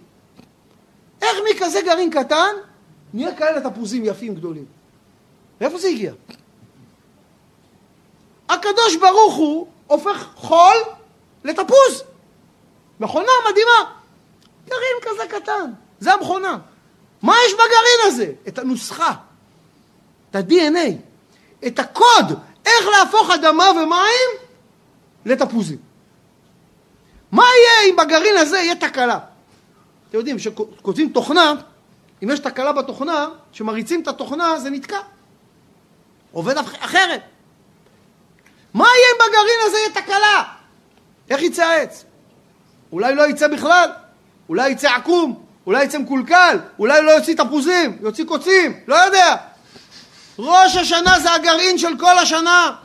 איך 1.21 1.37
מכזה 1.49 1.81
גרעין 1.81 2.09
קטן 2.09 2.55
נהיה 3.13 3.35
כאלה 3.35 3.69
תפוזים 3.69 4.05
יפים 4.05 4.35
גדולים? 4.35 4.65
מאיפה 5.61 5.77
זה 5.77 5.87
הגיע? 5.87 6.13
הקדוש 8.49 8.95
ברוך 8.95 9.35
הוא 9.35 9.67
הופך 9.87 10.27
חול 10.35 10.75
לתפוז. 11.43 12.03
מכונה 12.99 13.31
מדהימה. 13.49 13.91
גרעין 14.65 14.97
כזה 15.01 15.27
קטן, 15.27 15.71
זה 15.99 16.13
המכונה. 16.13 16.57
מה 17.21 17.35
יש 17.45 17.53
בגרעין 17.53 17.99
הזה? 18.05 18.31
את 18.47 18.59
הנוסחה. 18.59 19.13
את 20.29 20.35
ה-DNA, 20.35 20.93
את 21.67 21.79
הקוד, 21.79 22.39
איך 22.65 22.87
להפוך 22.87 23.29
אדמה 23.29 23.71
ומים 23.71 24.29
לתפוזים. 25.25 25.77
מה 27.31 27.43
יהיה 27.43 27.89
אם 27.89 27.95
בגרעין 27.95 28.37
הזה 28.37 28.57
יהיה 28.57 28.75
תקלה? 28.75 29.19
אתם 30.09 30.17
יודעים, 30.17 30.37
כשכותבים 30.37 31.09
תוכנה, 31.09 31.53
אם 32.23 32.29
יש 32.29 32.39
תקלה 32.39 32.71
בתוכנה, 32.71 33.27
כשמריצים 33.51 34.01
את 34.01 34.07
התוכנה 34.07 34.59
זה 34.59 34.69
נתקע. 34.69 34.99
עובד 36.31 36.57
אחרת. 36.57 37.21
מה 38.77 38.85
יהיה 38.85 39.07
אם 39.13 39.29
בגרעין 39.29 39.59
הזה 39.65 39.77
יהיה 39.77 39.89
תקלה? 39.89 40.43
איך 41.29 41.41
יצא 41.41 41.63
העץ? 41.63 42.05
אולי 42.91 43.15
לא 43.15 43.29
יצא 43.29 43.47
בכלל, 43.47 43.89
אולי 44.49 44.69
יצא 44.69 44.89
עקום, 44.89 45.43
אולי 45.65 45.83
יצא 45.83 45.97
מקולקל, 45.97 46.59
אולי 46.79 47.01
לא 47.01 47.11
יוציא 47.11 47.35
תפוזים, 47.35 47.97
יוציא 48.01 48.25
קוצים, 48.25 48.79
לא 48.87 48.95
יודע. 48.95 49.35
ראש 50.39 50.75
השנה 50.75 51.19
זה 51.19 51.33
הגרעין 51.33 51.77
של 51.77 51.97
כל 51.99 52.17
השנה. 52.17 52.75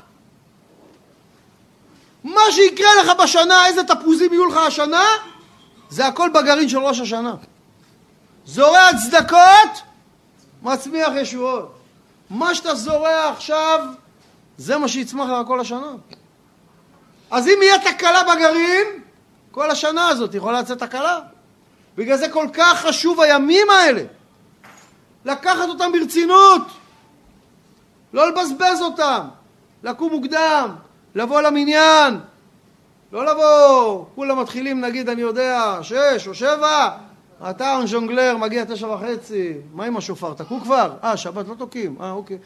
מה 2.25 2.41
שיקרה 2.51 2.91
לך 3.03 3.13
בשנה, 3.23 3.67
איזה 3.67 3.85
תפוזים 3.85 4.33
יהיו 4.33 4.47
לך 4.47 4.57
השנה, 4.57 5.05
זה 5.91 6.07
הכל 6.07 6.31
בגרעין 6.35 6.69
של 6.69 6.79
ראש 6.79 7.01
השנה. 7.01 7.35
זורע 8.47 8.89
צדקות, 9.05 9.83
מצמיח 10.63 11.13
ישועות. 11.21 11.75
מה 12.31 12.55
שאתה 12.55 12.75
זורע 12.75 13.29
עכשיו, 13.29 13.81
זה 14.63 14.79
מה 14.79 14.89
שיצמח 14.89 15.31
לך 15.31 15.47
כל 15.47 15.61
השנה. 15.61 15.93
אז 17.31 17.49
אם 17.49 17.59
יהיה 17.63 17.79
תקלה 17.79 18.23
בגרעין, 18.23 18.87
כל 19.51 19.71
השנה 19.71 20.09
הזאת 20.09 20.35
יכולה 20.35 20.61
לצאת 20.61 20.79
תקלה. 20.79 21.21
בגלל 21.97 22.17
זה 22.17 22.29
כל 22.29 22.47
כך 22.53 22.87
חשוב 22.87 23.21
הימים 23.21 23.71
האלה. 23.71 24.03
לקחת 25.25 25.69
אותם 25.69 25.93
ברצינות. 25.93 26.63
לא 28.13 28.31
לבזבז 28.31 28.83
אותם, 28.83 29.21
לקום 29.83 30.13
מוקדם, 30.13 30.75
לבוא 31.15 31.41
למניין, 31.41 32.21
לא 33.13 33.27
לבוא, 33.27 34.05
כולם 34.15 34.41
מתחילים 34.41 34.81
נגיד, 34.81 35.09
אני 35.09 35.21
יודע, 35.21 35.79
שש 35.83 36.29
או 36.29 36.35
שבע, 36.35 36.91
אתה 37.51 37.81
ז'ונגלר, 37.87 38.37
מגיע 38.37 38.65
תשע 38.65 38.87
וחצי, 38.87 39.53
מה 39.73 39.85
עם 39.85 39.97
השופר, 39.97 40.35
תקעו 40.35 40.61
כבר? 40.61 40.93
אה, 41.05 41.17
שבת 41.17 41.49
לא 41.49 41.55
תוקעים, 41.55 41.97
אה, 42.01 42.11
אוקיי. 42.11 42.39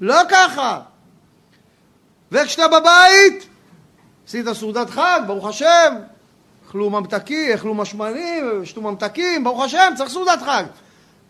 לא 0.00 0.16
ככה. 0.28 0.80
וכשאתה 2.32 2.68
בבית, 2.68 3.46
עשית 4.26 4.46
סעודת 4.52 4.90
חג, 4.90 5.20
ברוך 5.26 5.46
השם, 5.48 5.94
אכלו 6.68 6.90
ממתקים, 6.90 7.52
אכלו 7.52 7.74
משמנים, 7.74 8.64
שתו 8.64 8.80
ממתקים, 8.80 9.44
ברוך 9.44 9.64
השם, 9.64 9.92
צריך 9.96 10.10
סעודת 10.10 10.42
חג. 10.42 10.64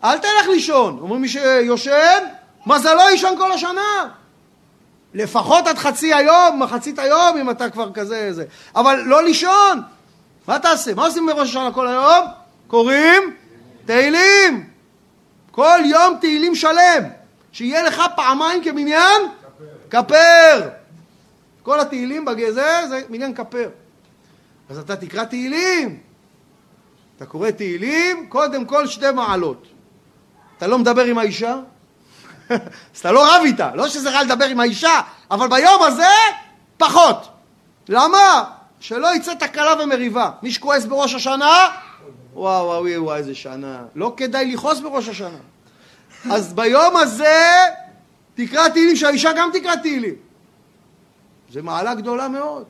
אל 0.03 0.17
תלך 0.17 0.47
לישון. 0.49 0.97
אומרים 1.01 1.21
מי 1.21 1.27
שיושן, 1.27 2.23
מזלו 2.65 3.01
יישן 3.11 3.33
כל 3.37 3.51
השנה. 3.51 4.09
לפחות 5.13 5.67
עד 5.67 5.77
חצי 5.77 6.13
היום, 6.13 6.63
מחצית 6.63 6.99
היום, 6.99 7.37
אם 7.37 7.49
אתה 7.49 7.69
כבר 7.69 7.91
כזה, 7.91 8.33
זה. 8.33 8.45
אבל 8.75 8.99
לא 9.05 9.23
לישון. 9.23 9.81
מה 10.47 10.59
תעשה? 10.59 10.93
מה 10.93 11.05
עושים 11.05 11.25
בראש 11.25 11.49
השנה 11.49 11.71
כל 11.71 11.87
היום? 11.87 12.25
קוראים 12.67 13.35
תהילים. 13.85 14.69
כל 15.51 15.79
יום 15.85 16.17
תהילים 16.21 16.55
שלם. 16.55 17.03
שיהיה 17.51 17.83
לך 17.83 18.01
פעמיים 18.15 18.63
כמניין 18.63 19.21
כפר. 19.89 20.82
כל 21.63 21.79
התהילים 21.79 22.25
בגזר 22.25 22.85
זה 22.89 23.01
מניין 23.09 23.35
כפר. 23.35 23.69
אז 24.69 24.77
אתה 24.77 24.95
תקרא 24.95 25.23
תהילים. 25.23 25.99
אתה 27.17 27.25
קורא 27.25 27.51
תהילים, 27.51 28.25
קודם 28.29 28.65
כל 28.65 28.87
שתי 28.87 29.11
מעלות. 29.11 29.67
אתה 30.57 30.67
לא 30.67 30.77
מדבר 30.77 31.03
עם 31.03 31.17
האישה, 31.17 31.55
אז 32.49 32.99
אתה 32.99 33.11
לא 33.11 33.35
רב 33.35 33.41
איתה, 33.45 33.75
לא 33.75 33.87
שזה 33.87 34.09
רע 34.11 34.23
לדבר 34.23 34.45
עם 34.45 34.59
האישה, 34.59 35.01
אבל 35.31 35.47
ביום 35.47 35.83
הזה 35.83 36.09
פחות. 36.77 37.29
למה? 37.89 38.43
שלא 38.79 39.15
יצא 39.15 39.33
תקלה 39.33 39.83
ומריבה. 39.83 40.31
מי 40.41 40.51
שכועס 40.51 40.85
בראש 40.85 41.13
השנה, 41.13 41.69
וואו 42.33 42.65
וואו 42.65 43.03
וואו 43.03 43.15
איזה 43.15 43.35
שנה. 43.35 43.83
לא 43.95 44.13
כדאי 44.17 44.53
לכעוס 44.53 44.79
בראש 44.79 45.07
השנה. 45.07 45.37
אז 46.31 46.53
ביום 46.53 46.97
הזה 46.97 47.65
תקרא 48.35 48.69
תהילים, 48.69 48.95
שהאישה 48.95 49.31
גם 49.33 49.49
תקרא 49.53 49.75
תהילים. 49.75 50.15
זה 51.53 51.61
מעלה 51.61 51.95
גדולה 51.95 52.27
מאוד. 52.27 52.63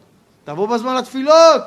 תבוא 0.44 0.68
בזמן 0.68 0.96
לתפילות, 0.96 1.62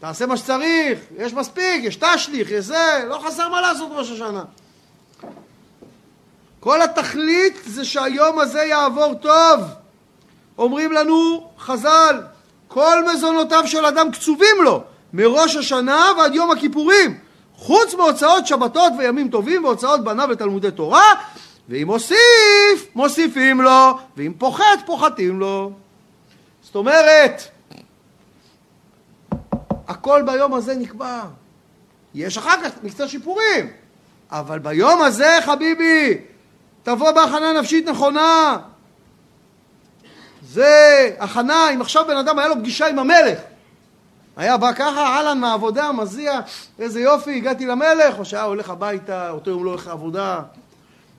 תעשה 0.00 0.26
מה 0.26 0.36
שצריך, 0.36 0.98
יש 1.16 1.34
מספיק, 1.34 1.84
יש 1.84 1.96
תשליך, 1.96 2.50
יש 2.50 2.64
זה, 2.64 3.04
לא 3.08 3.20
חסר 3.26 3.48
מה 3.48 3.60
לעשות 3.60 3.88
ראש 3.92 4.10
השנה. 4.10 4.44
כל 6.60 6.82
התכלית 6.82 7.58
זה 7.66 7.84
שהיום 7.84 8.38
הזה 8.38 8.62
יעבור 8.62 9.14
טוב. 9.14 9.60
אומרים 10.58 10.92
לנו 10.92 11.50
חז"ל, 11.58 12.20
כל 12.68 13.04
מזונותיו 13.12 13.62
של 13.66 13.86
אדם 13.86 14.10
קצובים 14.10 14.56
לו, 14.64 14.82
מראש 15.12 15.56
השנה 15.56 16.06
ועד 16.18 16.34
יום 16.34 16.50
הכיפורים, 16.50 17.18
חוץ 17.56 17.94
מהוצאות 17.94 18.46
שבתות 18.46 18.92
וימים 18.98 19.28
טובים 19.28 19.64
והוצאות 19.64 20.04
בניו 20.04 20.28
ותלמודי 20.30 20.70
תורה, 20.70 21.14
ואם 21.68 21.86
מוסיף, 21.86 22.86
מוסיפים 22.94 23.60
לו, 23.60 23.98
ואם 24.16 24.32
פוחת, 24.38 24.86
פוחתים 24.86 25.40
לו. 25.40 25.72
זאת 26.72 26.76
אומרת, 26.76 27.42
הכל 29.88 30.22
ביום 30.26 30.54
הזה 30.54 30.74
נקבע. 30.74 31.22
יש 32.14 32.38
אחר 32.38 32.62
כך 32.64 32.70
מקצת 32.82 33.08
שיפורים, 33.08 33.70
אבל 34.30 34.58
ביום 34.58 35.02
הזה, 35.02 35.38
חביבי, 35.44 36.18
תבוא 36.82 37.10
בהכנה 37.10 37.52
נפשית 37.60 37.88
נכונה. 37.88 38.58
זה 40.42 41.10
הכנה, 41.18 41.70
אם 41.74 41.80
עכשיו 41.80 42.04
בן 42.06 42.16
אדם 42.16 42.38
היה 42.38 42.48
לו 42.48 42.54
פגישה 42.54 42.86
עם 42.86 42.98
המלך, 42.98 43.38
היה 44.36 44.56
בא 44.56 44.72
ככה, 44.72 45.06
אהלן 45.06 45.38
מהעבודה, 45.38 45.92
מזיע, 45.92 46.40
איזה 46.78 47.00
יופי, 47.00 47.36
הגעתי 47.36 47.66
למלך, 47.66 48.18
או 48.18 48.24
שהיה 48.24 48.42
הולך 48.42 48.70
הביתה, 48.70 49.30
אותו 49.30 49.50
יום 49.50 49.64
לא 49.64 49.70
הולך 49.70 49.86
לעבודה, 49.86 50.40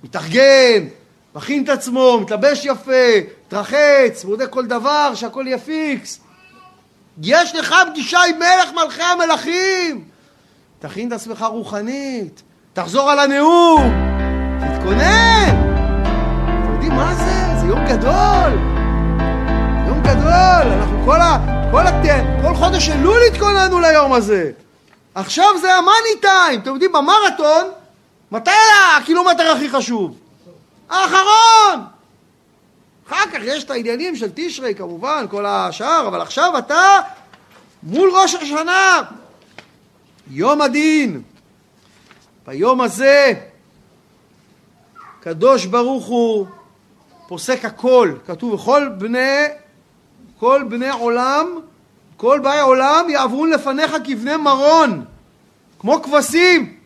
מתארגן, 0.04 0.88
מכין 1.36 1.64
את 1.64 1.70
עצמו, 1.70 2.20
מתלבש 2.22 2.66
יפה, 2.66 2.92
מתרחץ, 3.54 4.24
בודק 4.24 4.50
כל 4.50 4.66
דבר, 4.66 5.12
שהכל 5.16 5.44
יהיה 5.48 5.58
פיקס. 5.58 6.20
יש 7.22 7.56
לך 7.56 7.76
פגישה 7.92 8.20
עם 8.30 8.40
מלך 8.40 8.72
מלכי 8.74 9.02
המלכים. 9.02 10.04
תכין 10.80 11.08
את 11.08 11.14
עצמך 11.14 11.46
רוחנית, 11.50 12.42
תחזור 12.74 13.12
על 13.12 13.20
הנאום, 13.20 13.94
תתכונן. 14.60 15.74
אתם 16.64 16.74
יודעים 16.74 16.92
מה 16.92 17.16
זה? 17.16 17.60
זה 17.60 17.68
יום 17.68 17.86
גדול. 17.86 18.52
יום 19.88 20.02
גדול. 20.02 20.72
אנחנו 20.72 21.02
כל, 21.06 21.22
ה, 21.22 21.38
כל, 21.72 21.88
הת... 21.88 22.26
כל 22.42 22.56
חודש 22.56 22.90
אלול 22.90 23.20
התכוננו 23.32 23.80
ליום 23.80 24.14
הזה. 24.14 24.52
עכשיו 25.16 25.50
זה 25.62 25.76
המאני 25.76 26.22
טיים. 26.22 26.60
אתם 26.60 26.74
יודעים, 26.74 26.92
במרתון, 26.92 27.64
מתי 28.32 28.52
הקילומטר 28.98 29.52
הכי 29.52 29.70
חשוב? 29.70 30.18
האחרון. 30.90 31.93
אחר 33.08 33.26
כך 33.34 33.40
יש 33.44 33.64
את 33.64 33.72
העניינים 33.72 34.16
של 34.16 34.32
תשרי 34.36 34.76
כמובן, 34.76 35.26
כל 35.30 35.46
השאר, 35.46 36.08
אבל 36.08 36.22
עכשיו 36.22 36.58
אתה 36.58 37.00
מול 37.84 38.10
ראש 38.14 38.36
השנה, 38.36 39.02
יום 40.32 40.62
הדין. 40.62 41.22
ביום 42.48 42.82
הזה 42.82 43.34
קדוש 45.20 45.66
ברוך 45.66 46.06
הוא 46.06 46.48
פוסק 47.28 47.66
הכל, 47.66 48.12
כתוב 48.28 48.54
וכל 48.54 48.90
בני, 48.98 49.46
כל 50.40 50.64
בני 50.70 50.90
עולם, 50.90 51.60
כל 52.18 52.40
באי 52.44 52.60
עולם 52.60 53.10
יעברון 53.10 53.50
לפניך 53.50 53.96
כבני 54.04 54.38
מרון, 54.38 55.06
כמו 55.80 56.02
כבשים, 56.02 56.78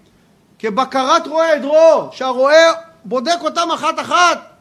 כבקרת 0.60 1.28
רועה 1.28 1.54
עדרו, 1.54 2.10
שהרועה 2.12 2.74
בודק 3.06 3.38
אותם 3.42 3.72
אחת 3.74 4.00
אחת. 4.00 4.57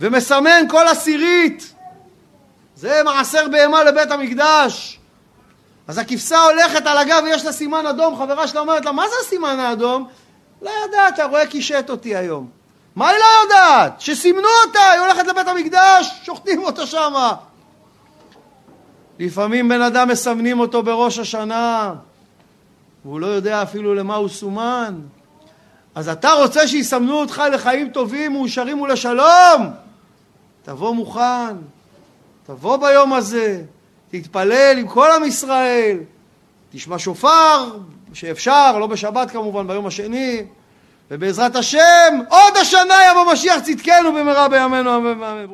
ומסמן 0.00 0.64
כל 0.68 0.86
עשירית. 0.86 1.74
זה 2.76 3.02
מעשר 3.04 3.48
בהמה 3.48 3.84
לבית 3.84 4.10
המקדש. 4.10 4.98
אז 5.88 5.98
הכבשה 5.98 6.38
הולכת 6.40 6.86
על 6.86 6.98
הגב 6.98 7.22
ויש 7.24 7.44
לה 7.44 7.52
סימן 7.52 7.86
אדום, 7.86 8.16
חברה 8.18 8.48
שלה 8.48 8.60
אומרת 8.60 8.84
לה, 8.84 8.92
מה 8.92 9.08
זה 9.08 9.14
הסימן 9.26 9.58
האדום? 9.58 10.08
לא 10.62 10.70
יודעת, 10.84 11.18
הרואה 11.18 11.46
קישט 11.46 11.90
אותי 11.90 12.16
היום. 12.16 12.48
מה 12.96 13.08
היא 13.08 13.18
לא 13.18 13.24
יודעת? 13.42 14.00
שסימנו 14.00 14.48
אותה, 14.66 14.90
היא 14.90 15.00
הולכת 15.00 15.26
לבית 15.26 15.48
המקדש, 15.48 16.20
שוחטים 16.22 16.62
אותה 16.64 16.86
שמה. 16.86 17.34
לפעמים 19.18 19.68
בן 19.68 19.82
אדם 19.82 20.08
מסמנים 20.08 20.60
אותו 20.60 20.82
בראש 20.82 21.18
השנה, 21.18 21.94
והוא 23.04 23.20
לא 23.20 23.26
יודע 23.26 23.62
אפילו 23.62 23.94
למה 23.94 24.14
הוא 24.14 24.28
סומן. 24.28 25.00
אז 25.94 26.08
אתה 26.08 26.32
רוצה 26.32 26.68
שיסמנו 26.68 27.20
אותך 27.20 27.42
לחיים 27.52 27.90
טובים, 27.90 28.32
מאושרים 28.32 28.80
ולשלום? 28.80 29.70
תבוא 30.62 30.94
מוכן, 30.94 31.56
תבוא 32.46 32.76
ביום 32.76 33.12
הזה, 33.12 33.62
תתפלל 34.10 34.74
עם 34.78 34.88
כל 34.88 35.08
עם 35.16 35.24
ישראל, 35.24 35.98
תשמע 36.72 36.98
שופר, 36.98 37.78
שאפשר, 38.12 38.78
לא 38.78 38.86
בשבת 38.86 39.30
כמובן, 39.30 39.66
ביום 39.66 39.86
השני, 39.86 40.42
ובעזרת 41.10 41.56
השם, 41.56 42.20
עוד 42.28 42.56
השנה 42.60 42.94
יבוא 43.10 43.32
משיח 43.32 43.60
צדקנו 43.60 44.12
במהרה 44.12 44.48
בימינו 44.48 44.96
אמן 44.96 45.20
ואמן. 45.20 45.46